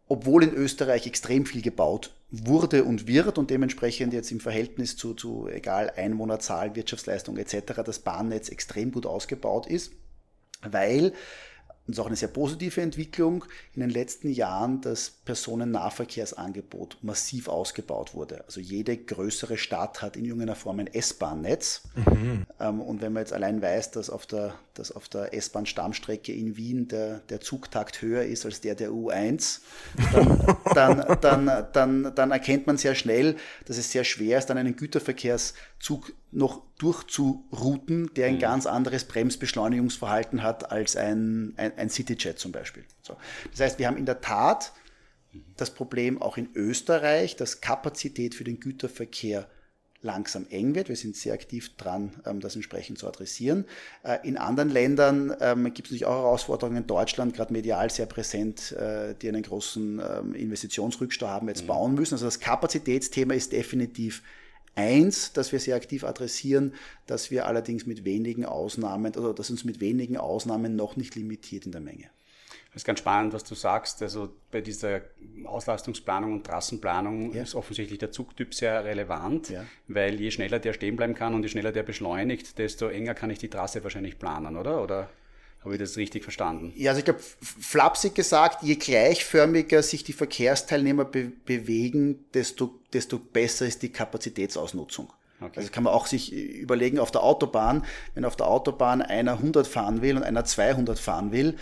[0.08, 5.14] Obwohl in Österreich extrem viel gebaut wurde und wird und dementsprechend jetzt im Verhältnis zu,
[5.14, 7.82] zu egal Einwohnerzahl, Wirtschaftsleistung etc.
[7.84, 9.92] das Bahnnetz extrem gut ausgebaut ist,
[10.62, 11.12] weil
[11.90, 18.14] und ist auch eine sehr positive Entwicklung, in den letzten Jahren das Personennahverkehrsangebot massiv ausgebaut
[18.14, 18.44] wurde.
[18.44, 21.82] Also jede größere Stadt hat in irgendeiner Form ein S-Bahn-Netz.
[21.96, 22.46] Mhm.
[22.60, 26.56] Ähm, und wenn man jetzt allein weiß, dass auf der, dass auf der S-Bahn-Stammstrecke in
[26.56, 29.58] Wien der, der Zugtakt höher ist als der der U1,
[30.74, 33.34] dann, dann, dann, dann, erkennt man sehr schnell,
[33.66, 34.76] dass es sehr schwer ist, dann einen
[35.80, 38.40] Güterverkehrszug noch durchzuruten, der ein mhm.
[38.40, 42.84] ganz anderes Bremsbeschleunigungsverhalten hat als ein, ein, ein Cityjet zum Beispiel.
[43.02, 43.16] So.
[43.50, 44.72] Das heißt, wir haben in der Tat
[45.56, 49.48] das Problem auch in Österreich, dass Kapazität für den Güterverkehr
[50.02, 50.88] langsam eng wird.
[50.88, 53.66] Wir sind sehr aktiv dran, ähm, das entsprechend zu adressieren.
[54.02, 56.78] Äh, in anderen Ländern ähm, gibt es natürlich auch Herausforderungen.
[56.78, 61.68] In Deutschland, gerade medial sehr präsent, äh, die einen großen ähm, Investitionsrückstau haben, jetzt mhm.
[61.68, 62.14] bauen müssen.
[62.14, 64.22] Also das Kapazitätsthema ist definitiv
[64.74, 66.74] Eins, das wir sehr aktiv adressieren,
[67.06, 71.66] dass wir allerdings mit wenigen Ausnahmen oder dass uns mit wenigen Ausnahmen noch nicht limitiert
[71.66, 72.10] in der Menge.
[72.72, 74.00] Das ist ganz spannend, was du sagst.
[74.00, 75.00] Also bei dieser
[75.44, 77.42] Auslastungsplanung und Trassenplanung ja.
[77.42, 79.64] ist offensichtlich der Zugtyp sehr relevant, ja.
[79.88, 83.30] weil je schneller der stehen bleiben kann und je schneller der beschleunigt, desto enger kann
[83.30, 84.82] ich die Trasse wahrscheinlich planen, oder?
[84.84, 85.10] Oder
[85.62, 86.72] habe ich das richtig verstanden?
[86.74, 93.18] Ja, also ich glaube, flapsig gesagt, je gleichförmiger sich die Verkehrsteilnehmer be bewegen, desto, desto
[93.18, 95.12] besser ist die Kapazitätsausnutzung.
[95.40, 95.52] Okay.
[95.56, 99.66] Also kann man auch sich überlegen auf der Autobahn, wenn auf der Autobahn einer 100
[99.66, 101.56] fahren will und einer 200 fahren will,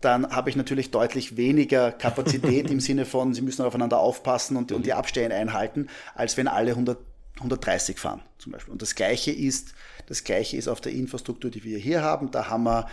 [0.00, 4.72] dann habe ich natürlich deutlich weniger Kapazität im Sinne von, sie müssen aufeinander aufpassen und,
[4.72, 4.96] und die mhm.
[4.96, 6.98] Abstände einhalten, als wenn alle 100,
[7.36, 8.72] 130 fahren zum Beispiel.
[8.72, 9.74] Und das Gleiche ist,
[10.06, 12.30] das Gleiche ist auf der Infrastruktur, die wir hier haben.
[12.30, 12.88] Da haben wir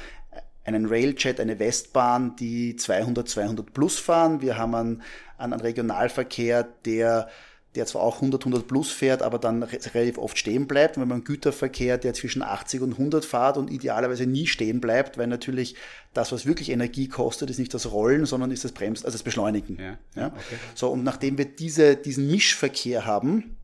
[0.65, 4.41] einen Railjet, eine Westbahn, die 200, 200 plus fahren.
[4.41, 5.01] Wir haben einen,
[5.37, 7.29] einen Regionalverkehr, der
[7.75, 10.97] der zwar auch 100, 100 plus fährt, aber dann relativ oft stehen bleibt.
[10.97, 14.79] Und wenn man einen Güterverkehr, der zwischen 80 und 100 fährt und idealerweise nie stehen
[14.79, 15.75] bleibt, weil natürlich
[16.13, 19.23] das, was wirklich Energie kostet, ist nicht das Rollen, sondern ist das Bremsen, also das
[19.23, 19.77] Beschleunigen.
[19.79, 20.27] Ja, ja?
[20.27, 20.55] Okay.
[20.73, 23.57] So, und nachdem wir diese, diesen Mischverkehr haben,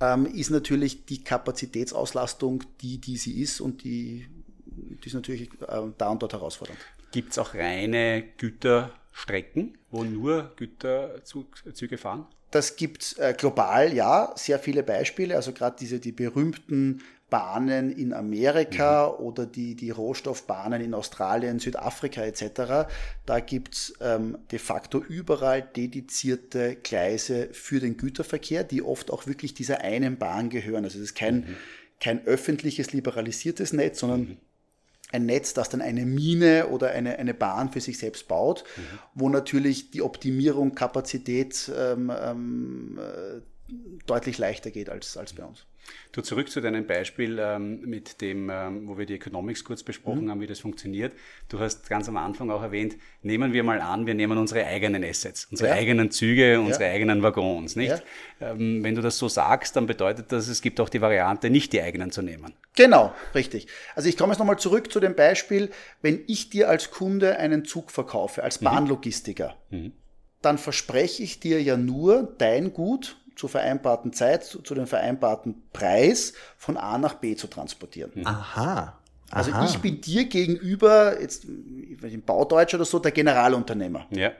[0.00, 4.26] ähm, ist natürlich die Kapazitätsauslastung die, die sie ist und die
[4.76, 6.78] die ist natürlich äh, da und dort herausfordernd.
[7.12, 12.26] Gibt es auch reine Güterstrecken, wo nur Güterzüge fahren?
[12.50, 15.36] Das gibt äh, global, ja, sehr viele Beispiele.
[15.36, 19.24] Also gerade diese die berühmten Bahnen in Amerika mhm.
[19.24, 22.92] oder die, die Rohstoffbahnen in Australien, Südafrika etc.
[23.24, 29.54] Da gibt's ähm, de facto überall dedizierte Gleise für den Güterverkehr, die oft auch wirklich
[29.54, 30.84] dieser einen Bahn gehören.
[30.84, 31.56] Also es ist kein, mhm.
[32.00, 34.36] kein öffentliches, liberalisiertes Netz, sondern mhm
[35.12, 38.98] ein Netz, das dann eine Mine oder eine, eine Bahn für sich selbst baut, mhm.
[39.14, 43.40] wo natürlich die Optimierung Kapazität ähm, ähm, äh,
[44.06, 45.66] deutlich leichter geht als, als bei uns.
[46.12, 50.26] Du zurück zu deinem Beispiel ähm, mit dem, ähm, wo wir die Economics kurz besprochen
[50.26, 50.30] mhm.
[50.30, 51.14] haben, wie das funktioniert.
[51.48, 55.02] Du hast ganz am Anfang auch erwähnt, nehmen wir mal an, wir nehmen unsere eigenen
[55.04, 55.76] Assets, unsere ja.
[55.76, 56.90] eigenen Züge, unsere ja.
[56.90, 58.02] eigenen Waggons, nicht?
[58.40, 58.52] Ja.
[58.52, 61.72] Ähm, wenn du das so sagst, dann bedeutet das, es gibt auch die Variante, nicht
[61.72, 62.54] die eigenen zu nehmen.
[62.74, 63.66] Genau, richtig.
[63.94, 67.64] Also ich komme jetzt nochmal zurück zu dem Beispiel, wenn ich dir als Kunde einen
[67.64, 68.66] Zug verkaufe, als mhm.
[68.66, 69.92] Bahnlogistiker, mhm.
[70.40, 75.62] dann verspreche ich dir ja nur dein Gut zur vereinbarten Zeit, zu, zu dem vereinbarten
[75.72, 78.12] Preis von A nach B zu transportieren.
[78.14, 78.26] Mhm.
[78.26, 78.98] Aha.
[79.30, 84.06] Also ich bin dir gegenüber, jetzt im Baudeutsch oder so, der Generalunternehmer.
[84.10, 84.32] Ja.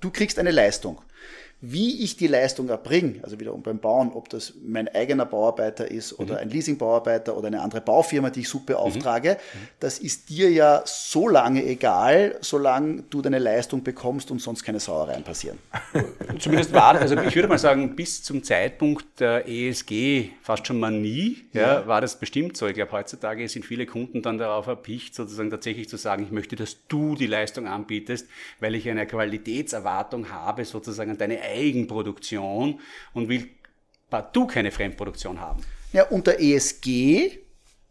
[0.00, 1.00] Du kriegst eine Leistung.
[1.62, 6.18] Wie ich die Leistung erbringe, also wiederum beim Bauen, ob das mein eigener Bauarbeiter ist
[6.18, 6.40] oder mhm.
[6.40, 9.60] ein Leasingbauarbeiter oder eine andere Baufirma, die ich super beauftrage, mhm.
[9.60, 9.68] mhm.
[9.80, 14.80] das ist dir ja so lange egal, solange du deine Leistung bekommst und sonst keine
[14.80, 15.58] Sauereien passieren.
[16.38, 20.92] Zumindest war, also ich würde mal sagen, bis zum Zeitpunkt der ESG fast schon mal
[20.92, 21.78] nie, ja.
[21.78, 22.66] ja war das bestimmt so.
[22.66, 26.54] Ich glaube, heutzutage sind viele Kunden dann darauf erpicht, sozusagen tatsächlich zu sagen, ich möchte,
[26.54, 28.28] dass du die Leistung anbietest,
[28.60, 32.80] weil ich eine Qualitätserwartung habe, sozusagen deine Eigenproduktion
[33.12, 33.48] und will
[34.10, 35.62] partout keine Fremdproduktion haben.
[35.92, 37.38] Ja, unter ESG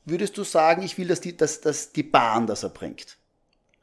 [0.06, 3.18] würdest du sagen, ich will, dass die, dass, dass die Bahn das erbringt.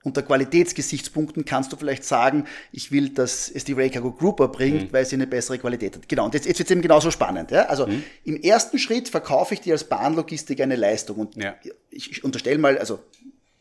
[0.05, 4.93] Unter Qualitätsgesichtspunkten kannst du vielleicht sagen, ich will, dass es die Raycargo Group erbringt, mhm.
[4.93, 6.09] weil sie eine bessere Qualität hat.
[6.09, 7.53] Genau, und jetzt, jetzt wird es eben genauso spannend.
[7.53, 7.67] Ja?
[7.67, 8.03] Also mhm.
[8.25, 11.55] im ersten Schritt verkaufe ich dir als Bahnlogistik eine Leistung und ja.
[11.91, 12.99] ich, ich unterstelle mal, also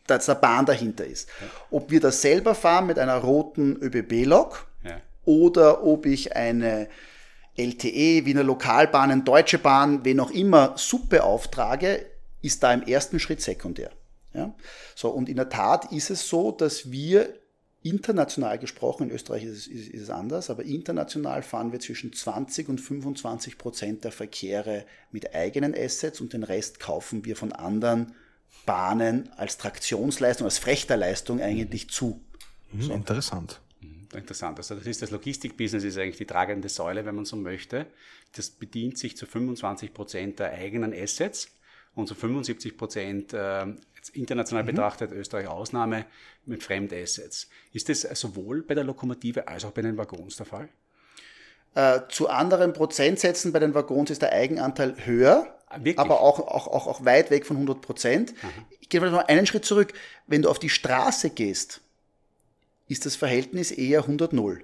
[0.07, 1.29] dass der Bahn dahinter ist.
[1.69, 4.67] Ob wir das selber fahren mit einer roten ÖBB-Lok,
[5.25, 6.87] oder ob ich eine
[7.55, 12.05] LTE, Wiener Lokalbahnen, Deutsche Bahn, wen auch immer subbeauftrage,
[12.41, 13.91] ist da im ersten Schritt sekundär.
[14.33, 14.53] Ja?
[14.95, 17.33] So, und in der Tat ist es so, dass wir
[17.83, 22.13] international gesprochen, in Österreich ist es, ist, ist es anders, aber international fahren wir zwischen
[22.13, 27.51] 20 und 25 Prozent der Verkehre mit eigenen Assets und den Rest kaufen wir von
[27.51, 28.13] anderen
[28.65, 32.21] Bahnen als Traktionsleistung, als Frechterleistung eigentlich zu.
[32.71, 32.93] Mhm, so.
[32.93, 33.59] Interessant.
[34.13, 34.57] Interessant.
[34.57, 37.87] Also das ist das Logistikbusiness ist eigentlich die tragende Säule, wenn man so möchte.
[38.35, 41.49] Das bedient sich zu 25 Prozent der eigenen Assets
[41.95, 43.65] und zu 75 Prozent äh,
[44.13, 44.67] international mhm.
[44.67, 46.05] betrachtet, Österreich Ausnahme,
[46.45, 47.49] mit Fremdassets.
[47.71, 50.69] Ist das sowohl bei der Lokomotive als auch bei den Waggons der Fall?
[51.73, 56.67] Äh, zu anderen Prozentsätzen bei den Waggons ist der Eigenanteil höher, ah, aber auch, auch,
[56.67, 58.33] auch, auch weit weg von 100 Prozent.
[58.81, 59.93] Ich gehe mal einen Schritt zurück.
[60.27, 61.79] Wenn du auf die Straße gehst,
[62.91, 64.59] ist das Verhältnis eher 100-0.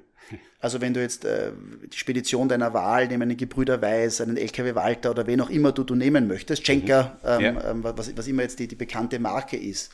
[0.59, 1.51] Also wenn du jetzt äh,
[1.91, 5.71] die Spedition deiner Wahl, nehmen einen Gebrüder Weiß, einen LKW Walter oder wen auch immer
[5.71, 7.29] du, du nehmen möchtest, Schenker, mhm.
[7.29, 7.71] ähm, ja.
[7.71, 9.91] ähm, was, was immer jetzt die, die bekannte Marke ist,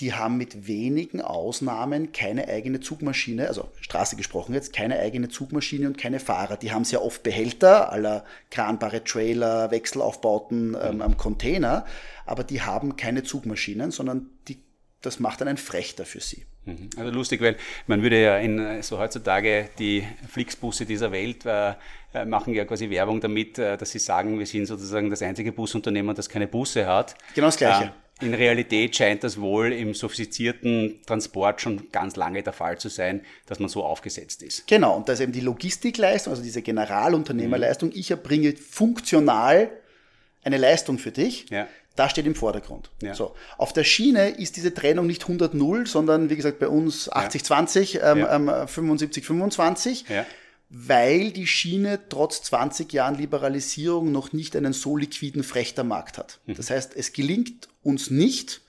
[0.00, 5.86] die haben mit wenigen Ausnahmen keine eigene Zugmaschine, also Straße gesprochen jetzt, keine eigene Zugmaschine
[5.86, 6.56] und keine Fahrer.
[6.56, 11.02] Die haben sehr oft Behälter, aller kranbare Trailer, Wechselaufbauten ähm, mhm.
[11.02, 11.84] am Container,
[12.26, 14.58] aber die haben keine Zugmaschinen, sondern die,
[15.02, 16.44] das macht dann ein Frechter für sie.
[16.64, 16.90] Mhm.
[16.96, 17.56] Also lustig, weil
[17.86, 21.74] man würde ja in so heutzutage die Flixbusse dieser Welt äh,
[22.14, 25.52] äh, machen ja quasi Werbung damit, äh, dass sie sagen, wir sind sozusagen das einzige
[25.52, 27.14] Busunternehmen, das keine Busse hat.
[27.34, 27.84] Genau das Gleiche.
[28.20, 32.88] Äh, in Realität scheint das wohl im sophistizierten Transport schon ganz lange der Fall zu
[32.88, 34.66] sein, dass man so aufgesetzt ist.
[34.66, 37.92] Genau, und das ist eben die Logistikleistung, also diese Generalunternehmerleistung.
[37.94, 39.70] Ich erbringe funktional
[40.42, 41.46] eine Leistung für dich.
[41.50, 41.68] Ja.
[41.98, 42.90] Das steht im Vordergrund.
[43.02, 43.14] Ja.
[43.14, 43.34] So.
[43.56, 48.18] Auf der Schiene ist diese Trennung nicht 100-0, sondern wie gesagt bei uns 80-20, ähm,
[48.18, 48.36] ja.
[48.36, 50.10] ähm, 75-25.
[50.12, 50.26] Ja
[50.70, 56.40] weil die Schiene trotz 20 Jahren Liberalisierung noch nicht einen so liquiden Frechtermarkt hat.
[56.44, 56.56] Mhm.
[56.56, 58.60] Das heißt, es gelingt uns nicht,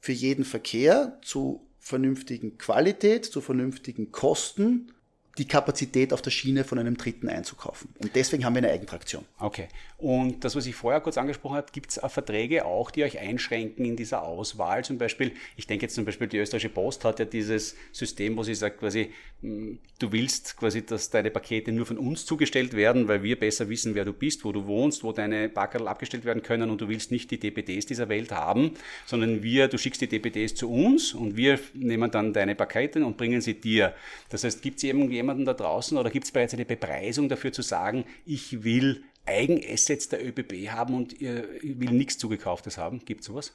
[0.00, 4.92] für jeden Verkehr zu vernünftigen Qualität, zu vernünftigen Kosten
[5.38, 7.90] die Kapazität auf der Schiene von einem Dritten einzukaufen.
[7.98, 9.24] Und deswegen haben wir eine Eigentraktion.
[9.38, 9.68] Okay.
[9.98, 13.84] Und das, was ich vorher kurz angesprochen habe, gibt es Verträge auch, die euch einschränken
[13.84, 14.84] in dieser Auswahl?
[14.84, 18.44] Zum Beispiel, ich denke jetzt zum Beispiel, die österreichische Post hat ja dieses System, wo
[18.44, 19.10] sie sagt quasi,
[19.42, 23.68] hm, du willst quasi, dass deine Pakete nur von uns zugestellt werden, weil wir besser
[23.68, 26.88] wissen, wer du bist, wo du wohnst, wo deine Packerl abgestellt werden können und du
[26.88, 28.74] willst nicht die DPDs dieser Welt haben,
[29.04, 33.16] sondern wir, du schickst die DPDs zu uns und wir nehmen dann deine Pakete und
[33.16, 33.94] bringen sie dir.
[34.28, 37.52] Das heißt, gibt es irgendjemanden, jemanden da draußen oder gibt es bereits eine Bepreisung dafür
[37.52, 43.04] zu sagen, ich will Eigenassets der ÖBB haben und ich will nichts zugekauftes haben?
[43.04, 43.52] Gibt es sowas?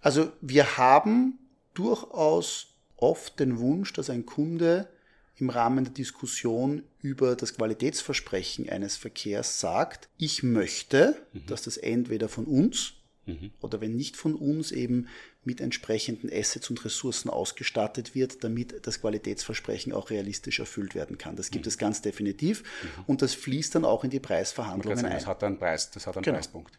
[0.00, 1.38] Also wir haben
[1.74, 4.88] durchaus oft den Wunsch, dass ein Kunde
[5.36, 11.46] im Rahmen der Diskussion über das Qualitätsversprechen eines Verkehrs sagt, ich möchte, mhm.
[11.46, 12.92] dass das entweder von uns
[13.30, 13.50] mhm.
[13.60, 15.08] oder wenn nicht von uns eben
[15.44, 21.36] mit entsprechenden Assets und Ressourcen ausgestattet wird, damit das Qualitätsversprechen auch realistisch erfüllt werden kann.
[21.36, 21.70] Das gibt mhm.
[21.70, 23.04] es ganz definitiv mhm.
[23.06, 25.18] und das fließt dann auch in die Preisverhandlungen sagen, ein.
[25.18, 26.36] Das hat einen Preis, das hat einen genau.
[26.36, 26.78] Preispunkt.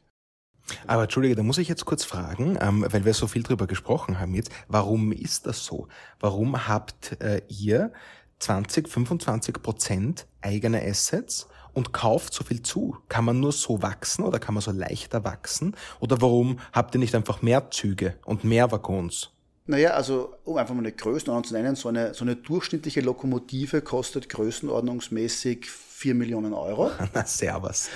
[0.87, 4.19] Aber Entschuldige, da muss ich jetzt kurz fragen, ähm, weil wir so viel drüber gesprochen
[4.19, 4.51] haben jetzt.
[4.67, 5.87] Warum ist das so?
[6.19, 7.91] Warum habt äh, ihr
[8.39, 12.97] 20, 25 Prozent eigene Assets und kauft so viel zu?
[13.09, 15.75] Kann man nur so wachsen oder kann man so leichter wachsen?
[15.99, 19.31] Oder warum habt ihr nicht einfach mehr Züge und mehr Waggons?
[19.67, 23.81] Naja, also um einfach mal eine Größenordnung zu nennen, so eine, so eine durchschnittliche Lokomotive
[23.81, 26.91] kostet größenordnungsmäßig 4 Millionen Euro.
[27.13, 27.89] Na, servus.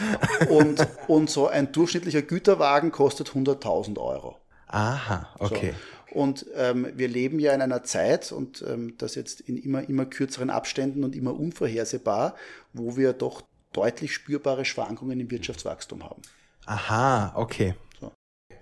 [0.49, 4.37] Und, und so ein durchschnittlicher Güterwagen kostet 100.000 Euro.
[4.67, 5.73] Aha, okay.
[6.11, 6.19] So.
[6.19, 10.05] Und ähm, wir leben ja in einer Zeit, und ähm, das jetzt in immer, immer
[10.05, 12.35] kürzeren Abständen und immer unvorhersehbar,
[12.71, 13.41] wo wir doch
[13.75, 16.21] deutlich spürbare Schwankungen im Wirtschaftswachstum haben.
[16.65, 17.75] Aha, okay.
[17.99, 18.11] So.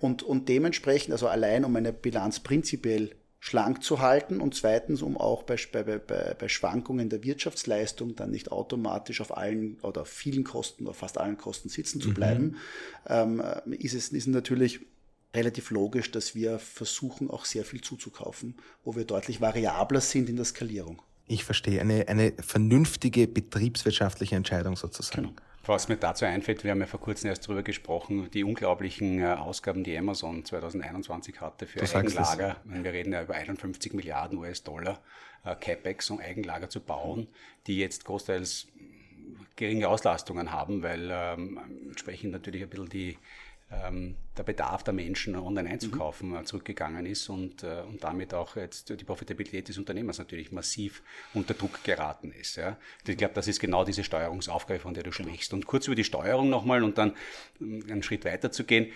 [0.02, 5.18] Und, und dementsprechend, also allein um eine Bilanz prinzipiell schlank zu halten und zweitens, um
[5.18, 10.08] auch bei, bei, bei, bei Schwankungen der Wirtschaftsleistung dann nicht automatisch auf allen oder auf
[10.08, 12.14] vielen Kosten oder fast allen Kosten sitzen zu mhm.
[12.14, 12.58] bleiben, mhm.
[13.08, 14.80] ähm, ist es ist natürlich
[15.36, 20.38] relativ logisch, dass wir versuchen, auch sehr viel zuzukaufen, wo wir deutlich variabler sind in
[20.38, 21.02] der Skalierung.
[21.28, 21.82] Ich verstehe.
[21.82, 25.24] Eine, eine vernünftige betriebswirtschaftliche Entscheidung sozusagen.
[25.24, 25.34] Genau.
[25.66, 29.28] Was mir dazu einfällt, wir haben ja vor kurzem erst darüber gesprochen, die unglaublichen äh,
[29.28, 32.58] Ausgaben, die Amazon 2021 hatte für du Eigenlager.
[32.66, 35.00] Wir reden ja über 51 Milliarden US-Dollar
[35.46, 37.28] äh, CapEx, um Eigenlager zu bauen,
[37.68, 38.68] die jetzt großteils
[39.56, 43.18] geringe Auslastungen haben, weil ähm, entsprechend natürlich ein bisschen die
[44.38, 46.46] der Bedarf der Menschen online einzukaufen mhm.
[46.46, 51.54] zurückgegangen ist und, äh, und damit auch jetzt die Profitabilität des Unternehmers natürlich massiv unter
[51.54, 52.56] Druck geraten ist.
[52.56, 52.78] Ja.
[53.06, 55.30] Ich glaube, das ist genau diese Steuerungsaufgabe, von der du genau.
[55.30, 55.54] sprichst.
[55.54, 57.14] Und kurz über die Steuerung nochmal und dann
[57.62, 58.92] ähm, einen Schritt weiter zu gehen.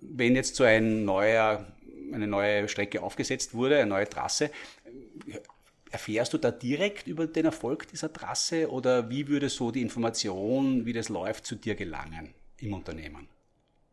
[0.00, 1.66] Wenn jetzt so ein neuer,
[2.12, 4.50] eine neue Strecke aufgesetzt wurde, eine neue Trasse,
[5.88, 10.84] Erfährst du da direkt über den Erfolg dieser Trasse oder wie würde so die Information,
[10.84, 13.28] wie das läuft, zu dir gelangen im Unternehmen?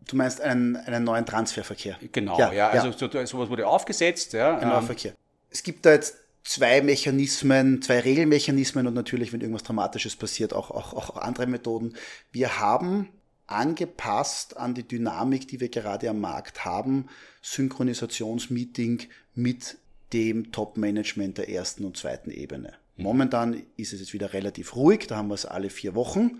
[0.07, 1.97] Du meinst einen, einen neuen Transferverkehr?
[2.11, 2.51] Genau, ja.
[2.51, 2.97] ja also ja.
[2.97, 4.33] So, sowas wurde aufgesetzt.
[4.33, 4.59] Ja.
[4.59, 5.13] Genau, ähm, Verkehr.
[5.49, 10.71] Es gibt da jetzt zwei Mechanismen, zwei Regelmechanismen und natürlich, wenn irgendwas Dramatisches passiert, auch,
[10.71, 11.95] auch, auch andere Methoden.
[12.31, 13.09] Wir haben
[13.47, 17.07] angepasst an die Dynamik, die wir gerade am Markt haben,
[17.41, 19.03] Synchronisationsmeeting
[19.35, 19.77] mit
[20.11, 22.73] dem Top-Management der ersten und zweiten Ebene.
[22.95, 26.23] Momentan ist es jetzt wieder relativ ruhig, da haben wir es alle vier Wochen.
[26.23, 26.39] Mhm.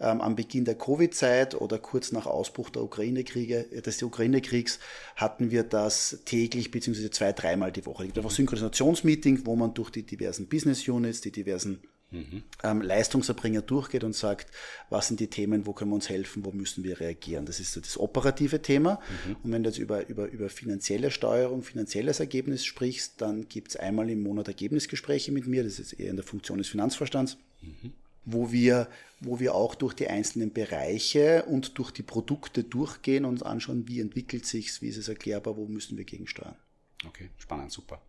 [0.00, 4.78] Ähm, am Beginn der Covid-Zeit oder kurz nach Ausbruch der Ukraine-Kriege, äh, des Ukraine-Kriegs
[5.16, 7.10] hatten wir das täglich bzw.
[7.10, 8.04] zwei, dreimal die Woche.
[8.04, 12.42] Es gibt einfach Synchronisationsmeeting, wo man durch die diversen Business Units, die diversen mhm.
[12.62, 14.50] ähm, Leistungserbringer durchgeht und sagt,
[14.88, 17.46] was sind die Themen, wo können wir uns helfen, wo müssen wir reagieren.
[17.46, 19.00] Das ist so das operative Thema.
[19.26, 19.36] Mhm.
[19.42, 23.76] Und wenn du jetzt über, über, über finanzielle Steuerung, finanzielles Ergebnis sprichst, dann gibt es
[23.76, 27.36] einmal im Monat Ergebnisgespräche mit mir, das ist eher in der Funktion des Finanzvorstands.
[27.62, 27.92] Mhm
[28.24, 28.88] wo wir,
[29.20, 34.00] wo wir auch durch die einzelnen Bereiche und durch die Produkte durchgehen und anschauen, wie
[34.00, 36.56] entwickelt sich's, wie ist es erklärbar, wo müssen wir gegensteuern.
[37.06, 38.02] Okay, spannend, super.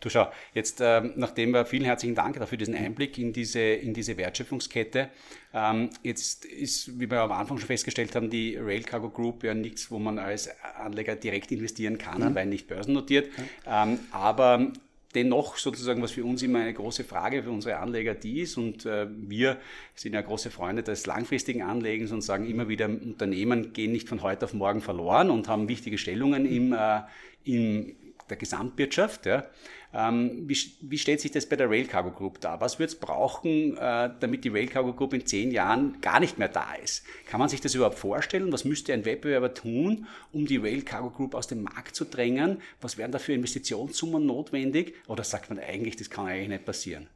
[0.00, 3.92] Du schau, jetzt ähm, nachdem wir vielen herzlichen Dank dafür diesen Einblick in diese, in
[3.92, 5.10] diese Wertschöpfungskette.
[5.52, 9.52] Ähm, jetzt ist, wie wir am Anfang schon festgestellt haben, die Rail Cargo Group ja
[9.52, 12.34] nichts, wo man als Anleger direkt investieren kann, ja.
[12.34, 13.28] weil nicht börsennotiert.
[13.66, 13.82] Ja.
[13.84, 14.72] Ähm, aber
[15.14, 18.86] dennoch sozusagen, was für uns immer eine große Frage für unsere Anleger die ist und
[18.86, 19.58] äh, wir
[19.94, 24.22] sind ja große Freunde des langfristigen Anlegens und sagen immer wieder, Unternehmen gehen nicht von
[24.22, 27.00] heute auf morgen verloren und haben wichtige Stellungen im, äh,
[27.44, 27.94] im
[28.28, 29.26] der Gesamtwirtschaft.
[29.26, 29.46] Ja.
[29.92, 32.60] Ähm, wie, wie, stellt sich das bei der Rail Cargo Group dar?
[32.60, 36.38] Was wird es brauchen, äh, damit die Rail Cargo Group in zehn Jahren gar nicht
[36.38, 37.04] mehr da ist?
[37.26, 38.52] Kann man sich das überhaupt vorstellen?
[38.52, 42.60] Was müsste ein Wettbewerber tun, um die Rail Cargo Group aus dem Markt zu drängen?
[42.80, 44.94] Was wären da für Investitionssummen notwendig?
[45.06, 47.08] Oder sagt man eigentlich, das kann eigentlich nicht passieren?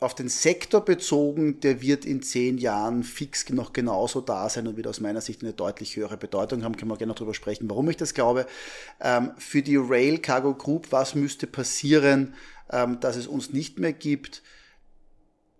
[0.00, 4.76] Auf den Sektor bezogen, der wird in zehn Jahren fix noch genauso da sein und
[4.76, 6.76] wird aus meiner Sicht eine deutlich höhere Bedeutung haben.
[6.76, 8.46] Können wir gerne darüber sprechen, warum ich das glaube.
[9.00, 12.34] Ähm, für die Rail Cargo Group, was müsste passieren,
[12.70, 14.42] ähm, dass es uns nicht mehr gibt?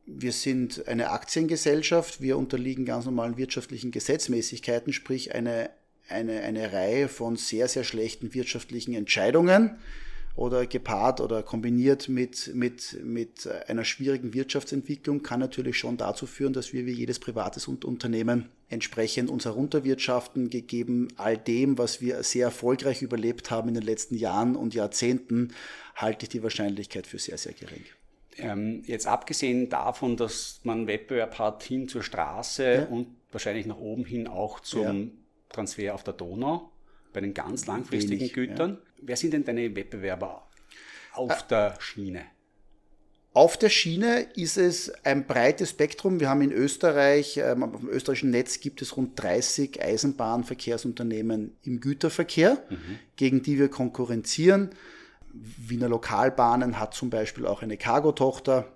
[0.06, 5.70] Wir sind eine Aktiengesellschaft, wir unterliegen ganz normalen wirtschaftlichen Gesetzmäßigkeiten, sprich eine,
[6.08, 9.78] eine, eine Reihe von sehr, sehr schlechten wirtschaftlichen Entscheidungen
[10.38, 16.52] oder gepaart oder kombiniert mit, mit, mit einer schwierigen Wirtschaftsentwicklung kann natürlich schon dazu führen,
[16.52, 22.46] dass wir wie jedes privates Unternehmen entsprechend uns herunterwirtschaften, gegeben all dem, was wir sehr
[22.46, 25.52] erfolgreich überlebt haben in den letzten Jahren und Jahrzehnten,
[25.96, 27.84] halte ich die Wahrscheinlichkeit für sehr, sehr gering.
[28.36, 32.84] Ähm, jetzt abgesehen davon, dass man Wettbewerb hat hin zur Straße ja.
[32.84, 35.10] und wahrscheinlich nach oben hin auch zum ja.
[35.48, 36.70] Transfer auf der Donau,
[37.12, 38.78] bei den ganz langfristigen Wenig, Gütern.
[38.80, 38.87] Ja.
[39.00, 40.48] Wer sind denn deine Wettbewerber
[41.14, 42.24] auf äh, der Schiene?
[43.34, 46.18] Auf der Schiene ist es ein breites Spektrum.
[46.18, 51.80] Wir haben in Österreich, ähm, auf dem österreichischen Netz gibt es rund 30 Eisenbahnverkehrsunternehmen im
[51.80, 52.98] Güterverkehr, mhm.
[53.16, 54.70] gegen die wir konkurrenzieren.
[55.32, 58.72] Wiener Lokalbahnen hat zum Beispiel auch eine Cargo-Tochter.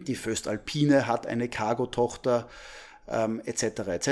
[0.00, 2.48] Die Föstalpine hat eine Cargo-Tochter,
[3.06, 3.62] ähm, etc.
[3.86, 4.08] etc.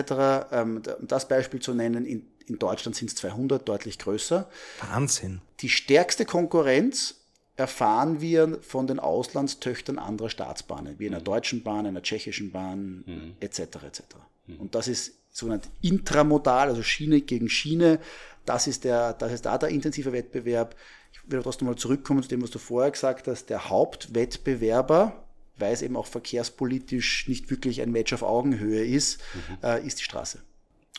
[0.52, 4.48] Ähm, um das Beispiel zu nennen, in in Deutschland sind es 200, deutlich größer.
[4.90, 5.40] Wahnsinn.
[5.60, 7.16] Die stärkste Konkurrenz
[7.56, 13.34] erfahren wir von den Auslandstöchtern anderer Staatsbahnen, wie einer deutschen Bahn, einer tschechischen Bahn, mhm.
[13.40, 13.60] etc.
[13.86, 14.02] etc.
[14.46, 14.56] Mhm.
[14.56, 18.00] Und das ist sogenannt intramodal, also Schiene gegen Schiene.
[18.46, 20.74] Das ist, der, das ist da der intensive Wettbewerb.
[21.12, 23.50] Ich will trotzdem mal zurückkommen zu dem, was du vorher gesagt hast.
[23.50, 25.24] Der Hauptwettbewerber,
[25.58, 29.58] weil es eben auch verkehrspolitisch nicht wirklich ein Match auf Augenhöhe ist, mhm.
[29.62, 30.40] äh, ist die Straße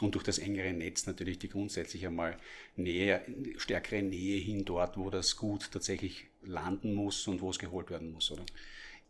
[0.01, 2.37] und durch das engere Netz natürlich die grundsätzlich einmal
[2.75, 3.21] Nähe,
[3.57, 8.11] stärkere Nähe hin dort, wo das Gut tatsächlich landen muss und wo es geholt werden
[8.11, 8.43] muss, oder?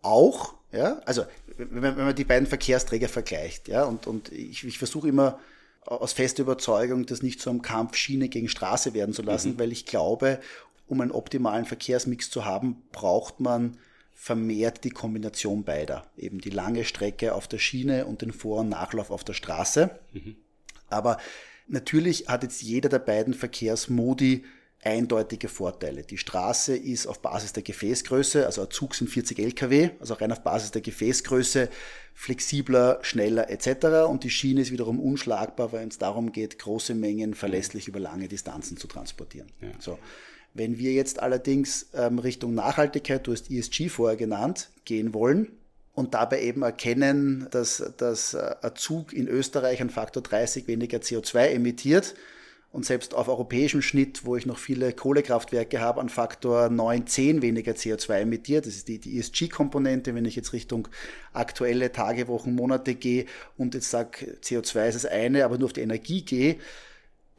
[0.04, 1.26] Auch, ja, also
[1.58, 5.40] wenn man, wenn man die beiden Verkehrsträger vergleicht, ja, und, und ich, ich versuche immer
[5.86, 9.60] aus fester Überzeugung, das nicht zu einem Kampf Schiene gegen Straße werden zu lassen, mhm.
[9.60, 10.40] weil ich glaube,
[10.88, 13.78] um einen optimalen Verkehrsmix zu haben, braucht man
[14.14, 16.06] vermehrt die Kombination beider.
[16.16, 19.90] Eben die lange Strecke auf der Schiene und den Vor- und Nachlauf auf der Straße.
[20.14, 20.36] Mhm.
[20.92, 21.18] Aber
[21.68, 24.44] natürlich hat jetzt jeder der beiden Verkehrsmodi
[24.84, 26.04] eindeutige Vorteile.
[26.04, 30.32] Die Straße ist auf Basis der Gefäßgröße, also ein Zug sind 40 Lkw, also rein
[30.32, 31.70] auf Basis der Gefäßgröße
[32.14, 34.08] flexibler, schneller etc.
[34.10, 38.28] Und die Schiene ist wiederum unschlagbar, weil es darum geht, große Mengen verlässlich über lange
[38.28, 39.52] Distanzen zu transportieren.
[39.62, 39.70] Ja.
[39.80, 40.00] So.
[40.54, 45.48] Wenn wir jetzt allerdings ähm, Richtung Nachhaltigkeit, du hast ESG vorher genannt, gehen wollen,
[45.94, 51.00] und dabei eben erkennen, dass, dass äh, ein Zug in Österreich einen Faktor 30 weniger
[51.00, 52.16] CO2 emittiert,
[52.72, 57.42] und selbst auf europäischem Schnitt, wo ich noch viele Kohlekraftwerke habe, an Faktor 9, 10
[57.42, 58.66] weniger CO2 emittiert.
[58.66, 60.88] Das ist die, die ESG-Komponente, wenn ich jetzt Richtung
[61.34, 63.26] aktuelle Tage, Wochen, Monate gehe
[63.58, 66.58] und jetzt sage, CO2 ist das eine, aber nur auf die Energie gehe.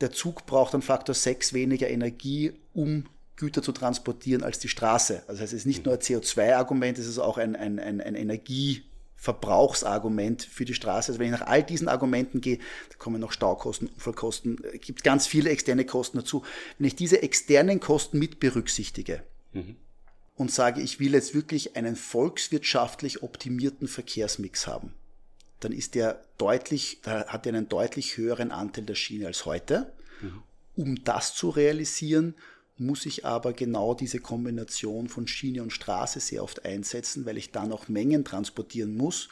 [0.02, 5.22] Der Zug braucht einen Faktor 6 weniger Energie, um Güter zu transportieren als die Straße.
[5.26, 8.84] Also es ist nicht nur ein CO2-Argument, es ist auch ein, ein, ein, ein Energie-
[9.22, 11.12] Verbrauchsargument für die Straße.
[11.12, 12.58] Also wenn ich nach all diesen Argumenten gehe,
[12.90, 16.42] da kommen noch Staukosten, Unfallkosten, es gibt ganz viele externe Kosten dazu.
[16.76, 19.22] Wenn ich diese externen Kosten mit berücksichtige
[19.52, 19.76] mhm.
[20.34, 24.92] und sage, ich will jetzt wirklich einen volkswirtschaftlich optimierten Verkehrsmix haben,
[25.60, 29.92] dann ist der deutlich, da hat er einen deutlich höheren Anteil der Schiene als heute.
[30.20, 30.42] Mhm.
[30.74, 32.34] Um das zu realisieren,
[32.84, 37.50] muss ich aber genau diese Kombination von Schiene und Straße sehr oft einsetzen, weil ich
[37.50, 39.28] dann auch Mengen transportieren muss,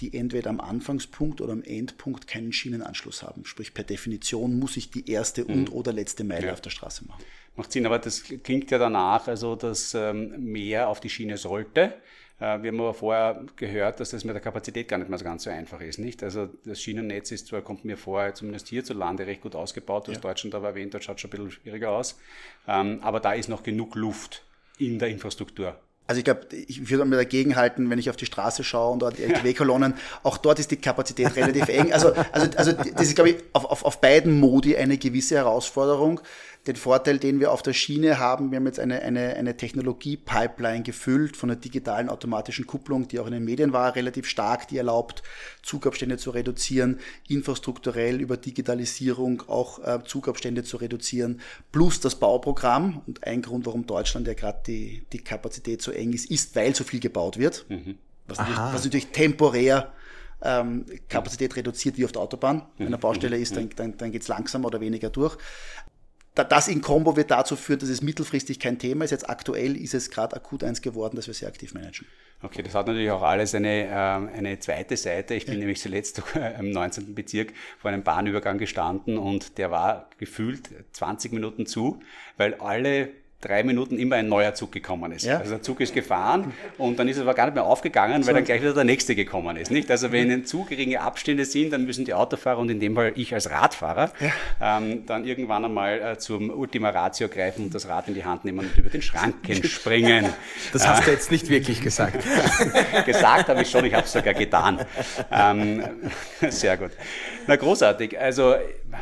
[0.00, 3.44] die entweder am Anfangspunkt oder am Endpunkt keinen Schienenanschluss haben.
[3.44, 5.76] Sprich, per Definition muss ich die erste und mhm.
[5.76, 6.52] oder letzte Meile ja.
[6.52, 7.24] auf der Straße machen.
[7.54, 11.94] Macht Sinn, aber das klingt ja danach, also dass ähm, mehr auf die Schiene sollte.
[12.42, 15.24] Äh, wir haben aber vorher gehört, dass das mit der Kapazität gar nicht mehr so
[15.24, 16.24] ganz so einfach ist, nicht?
[16.24, 20.08] Also das Schienennetz ist zwar, kommt mir vor, zumindest hierzulande recht gut ausgebaut.
[20.08, 20.28] Du hast ja.
[20.28, 22.18] Deutschland aber erwähnt, dort schaut schon ein bisschen schwieriger aus.
[22.66, 24.42] Ähm, aber da ist noch genug Luft
[24.76, 25.76] in der Infrastruktur.
[26.08, 28.98] Also ich glaube, ich würde mir dagegen halten, wenn ich auf die Straße schaue und
[29.02, 31.92] dort die LKW-Kolonnen, auch dort ist die Kapazität relativ eng.
[31.92, 36.20] Also, also, also das ist, glaube ich, auf, auf, auf beiden Modi eine gewisse Herausforderung
[36.66, 40.84] den Vorteil, den wir auf der Schiene haben, wir haben jetzt eine, eine, eine Technologie-Pipeline
[40.84, 44.76] gefüllt von einer digitalen automatischen Kupplung, die auch in den Medien war, relativ stark, die
[44.76, 45.24] erlaubt,
[45.62, 51.40] Zugabstände zu reduzieren, infrastrukturell über Digitalisierung auch äh, Zugabstände zu reduzieren,
[51.72, 53.02] plus das Bauprogramm.
[53.08, 56.76] Und ein Grund, warum Deutschland ja gerade die, die Kapazität so eng ist, ist, weil
[56.76, 57.66] so viel gebaut wird.
[57.68, 57.98] Mhm.
[58.28, 59.92] Was, natürlich, was natürlich temporär
[60.44, 62.62] ähm, Kapazität reduziert wie auf der Autobahn.
[62.78, 65.36] Wenn eine Baustelle ist, dann, dann, dann geht es langsamer oder weniger durch
[66.34, 69.10] das in Kombo wird dazu führen, dass es mittelfristig kein Thema ist.
[69.10, 72.06] Jetzt aktuell ist es gerade akut eins geworden, dass wir sehr aktiv managen.
[72.42, 75.34] Okay, das hat natürlich auch alles eine, ähm, eine zweite Seite.
[75.34, 75.60] Ich bin ja.
[75.60, 76.22] nämlich zuletzt
[76.58, 77.14] im 19.
[77.14, 82.00] Bezirk vor einem Bahnübergang gestanden und der war gefühlt 20 Minuten zu,
[82.36, 83.10] weil alle
[83.42, 85.24] drei Minuten immer ein neuer Zug gekommen ist.
[85.24, 85.38] Ja.
[85.38, 88.34] Also der Zug ist gefahren und dann ist er aber gar nicht mehr aufgegangen, weil
[88.34, 89.70] dann gleich wieder der nächste gekommen ist.
[89.70, 89.90] Nicht?
[89.90, 93.12] Also wenn in zu geringe Abstände sind, dann müssen die Autofahrer und in dem Fall
[93.16, 94.78] ich als Radfahrer ja.
[94.78, 98.44] ähm, dann irgendwann einmal äh, zum Ultima Ratio greifen und das Rad in die Hand
[98.44, 100.26] nehmen und über den Schranken springen.
[100.72, 102.24] Das hast du jetzt nicht wirklich gesagt.
[103.04, 104.80] gesagt habe ich schon, ich habe es sogar getan.
[105.30, 105.82] Ähm,
[106.48, 106.92] sehr gut.
[107.46, 108.18] Na großartig.
[108.18, 108.54] Also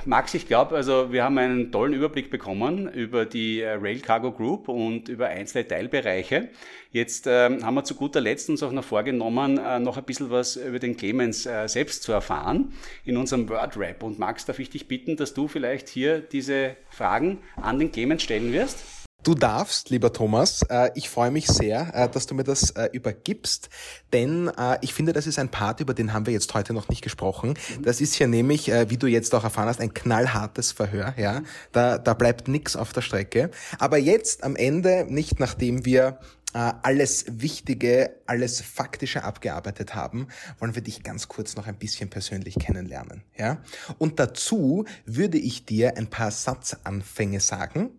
[0.05, 4.33] Max, ich glaube, also wir haben einen tollen Überblick bekommen über die äh, Rail Cargo
[4.33, 6.49] Group und über einzelne Teilbereiche.
[6.93, 10.31] Jetzt ähm, haben wir zu guter Letzt uns auch noch vorgenommen, äh, noch ein bisschen
[10.31, 12.73] was über den Clemens äh, selbst zu erfahren
[13.05, 14.03] in unserem Word Rap.
[14.03, 18.23] Und Max, darf ich dich bitten, dass du vielleicht hier diese Fragen an den Clemens
[18.23, 19.00] stellen wirst?
[19.23, 20.63] Du darfst, lieber Thomas.
[20.63, 23.69] Äh, ich freue mich sehr, äh, dass du mir das äh, übergibst,
[24.13, 24.51] denn
[24.81, 27.51] ich finde, das ist ein Part, über den haben wir jetzt heute noch nicht gesprochen.
[27.51, 27.83] Mhm.
[27.83, 31.15] Das ist ja nämlich, wie du jetzt auch erfahren hast, ein knallhartes Verhör.
[31.17, 31.43] Ja,
[31.73, 33.51] da, da bleibt nichts auf der Strecke.
[33.79, 36.19] Aber jetzt am Ende, nicht nachdem wir
[36.53, 40.27] alles Wichtige, alles Faktische abgearbeitet haben,
[40.59, 43.23] wollen wir dich ganz kurz noch ein bisschen persönlich kennenlernen.
[43.37, 43.59] Ja?
[43.99, 47.91] Und dazu würde ich dir ein paar Satzanfänge sagen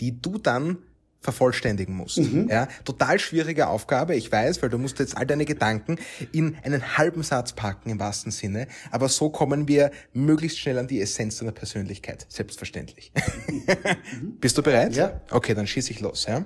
[0.00, 0.78] die du dann
[1.20, 2.18] vervollständigen musst.
[2.18, 2.48] Mhm.
[2.48, 5.96] Ja, total schwierige Aufgabe, ich weiß, weil du musst jetzt all deine Gedanken
[6.32, 10.86] in einen halben Satz packen im wahrsten Sinne, aber so kommen wir möglichst schnell an
[10.86, 13.12] die Essenz deiner Persönlichkeit, selbstverständlich.
[13.48, 14.36] Mhm.
[14.40, 14.94] Bist du bereit?
[14.94, 15.20] Ja.
[15.30, 16.44] Okay, dann schieße ich los, ja?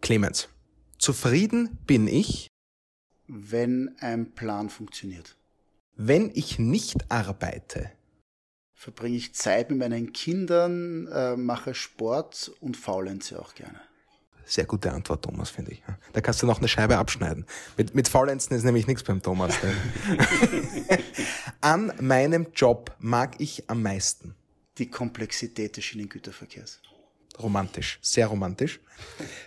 [0.00, 0.48] Clemens,
[0.98, 2.48] zufrieden bin ich,
[3.28, 5.36] wenn ein Plan funktioniert.
[5.96, 7.90] Wenn ich nicht arbeite,
[8.76, 13.80] verbringe ich Zeit mit meinen Kindern, äh, mache Sport und faulenze auch gerne.
[14.44, 15.82] Sehr gute Antwort, Thomas, finde ich.
[16.12, 17.46] Da kannst du noch eine Scheibe abschneiden.
[17.76, 19.54] Mit, mit Faulenzen ist nämlich nichts beim Thomas.
[21.60, 24.36] An meinem Job mag ich am meisten.
[24.78, 26.80] Die Komplexität des Schienengüterverkehrs.
[27.40, 28.78] Romantisch, sehr romantisch.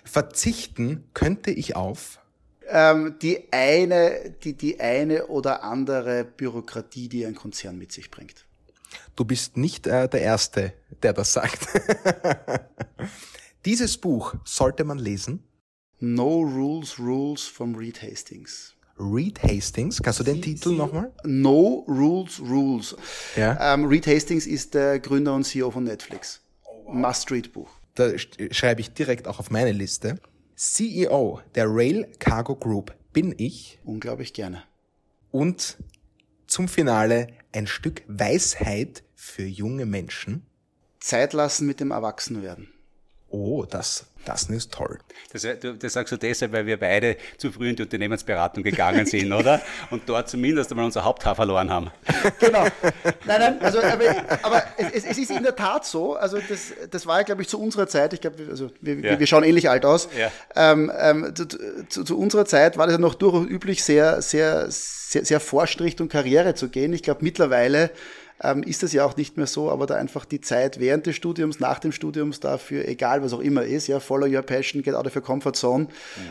[0.04, 2.20] Verzichten könnte ich auf
[2.68, 8.46] ähm, die eine, die, die eine oder andere Bürokratie, die ein Konzern mit sich bringt.
[9.16, 10.74] Du bist nicht äh, der Erste,
[11.04, 11.68] der das sagt.
[13.66, 15.44] Dieses Buch sollte man lesen.
[16.00, 18.76] No Rules, Rules vom Reed Hastings.
[18.98, 21.12] Reed Hastings, kannst du den Titel nochmal?
[21.24, 22.96] No Rules, Rules.
[23.36, 23.74] Ja.
[23.74, 26.42] Ähm, Reed Hastings ist der Gründer und CEO von Netflix.
[26.88, 27.70] Must-Read-Buch.
[27.96, 30.20] Da sch- schreibe ich direkt auch auf meine Liste.
[30.56, 34.64] CEO der Rail Cargo Group bin ich Unglaublich gerne.
[35.32, 35.78] und
[36.50, 40.46] zum Finale ein Stück Weisheit für junge Menschen.
[41.00, 42.74] Zeit lassen mit dem Erwachsenwerden.
[43.30, 45.00] Oh, das, das ist toll.
[45.34, 49.06] Das, du- das sagst du deshalb, weil wir beide zu früh in die Unternehmensberatung gegangen
[49.06, 49.62] sind, oder?
[49.90, 51.92] Und dort zumindest einmal unser Haupthaar verloren haben.
[52.40, 52.64] Genau.
[53.26, 54.04] Nein, nein, also, aber,
[54.44, 56.16] aber es, es ist in der Tat so.
[56.16, 58.14] Also, das, das war ja, glaube ich, zu unserer Zeit.
[58.14, 59.20] Ich glaube, also, wir, Ja.
[59.20, 60.10] wir schauen ähnlich alt aus.
[60.18, 60.32] Ja.
[60.56, 61.48] Ähm, ähm, zu,
[61.88, 65.82] zu, zu unserer Zeit war das ja noch durchaus üblich, sehr, sehr, sehr, sehr forscht
[65.82, 66.94] Richtung Karriere zu gehen.
[66.94, 67.90] Ich glaube, mittlerweile
[68.42, 71.16] ähm, ist das ja auch nicht mehr so, aber da einfach die Zeit während des
[71.16, 74.96] Studiums, nach dem Studiums dafür, egal was auch immer ist, ja, follow your passion, get
[74.96, 75.88] out of your comfort zone,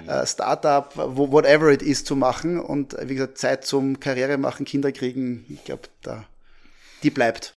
[0.07, 4.39] äh, Startup, wo, whatever it is zu machen und äh, wie gesagt, Zeit zum Karriere
[4.39, 6.25] machen, Kinder kriegen, ich glaube, da,
[7.03, 7.58] die bleibt.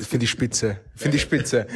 [0.00, 0.80] Finde ich spitze.
[0.94, 1.66] Finde ich spitze.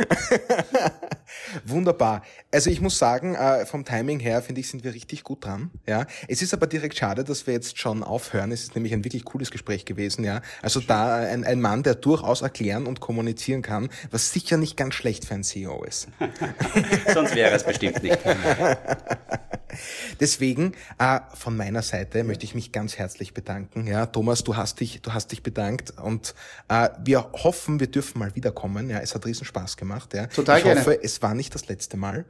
[1.64, 2.22] Wunderbar.
[2.52, 5.70] Also ich muss sagen, äh, vom Timing her finde ich, sind wir richtig gut dran.
[5.86, 8.52] Ja, es ist aber direkt schade, dass wir jetzt schon aufhören.
[8.52, 10.24] Es ist nämlich ein wirklich cooles Gespräch gewesen.
[10.24, 14.76] Ja, also da ein, ein Mann, der durchaus erklären und kommunizieren kann, was sicher nicht
[14.76, 16.08] ganz schlecht für ein CEO ist.
[17.12, 18.18] Sonst wäre es bestimmt nicht.
[20.20, 23.86] Deswegen äh, von meiner Seite möchte ich mich ganz herzlich bedanken.
[23.86, 26.34] Ja, Thomas, du hast dich, du hast dich bedankt und
[26.68, 28.90] äh, wir hoffen, wir dürfen mal wiederkommen.
[28.90, 30.14] Ja, es hat riesen Spaß gemacht.
[30.14, 30.80] Ja, Total ich gerne.
[30.80, 32.24] hoffe, es war nicht das letzte Mal.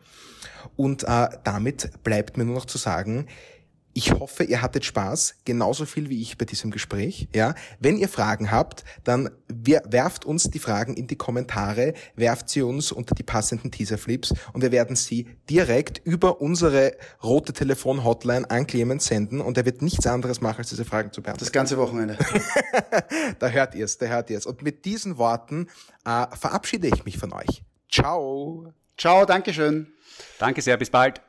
[0.76, 3.26] Und äh, damit bleibt mir nur noch zu sagen.
[3.94, 7.28] Ich hoffe, ihr hattet Spaß, genauso viel wie ich bei diesem Gespräch.
[7.34, 12.62] Ja, wenn ihr Fragen habt, dann werft uns die Fragen in die Kommentare, werft sie
[12.62, 18.66] uns unter die passenden Teaserflips und wir werden sie direkt über unsere rote Telefon-Hotline an
[18.66, 21.44] Clemens senden und er wird nichts anderes machen, als diese Fragen zu beantworten.
[21.44, 22.18] Das ganze Wochenende.
[23.38, 24.46] Da hört ihr es, da hört ihr es.
[24.46, 25.68] Und mit diesen Worten
[26.04, 27.62] äh, verabschiede ich mich von euch.
[27.90, 28.72] Ciao.
[28.96, 29.92] Ciao, Dankeschön.
[30.38, 31.20] Danke sehr, bis bald.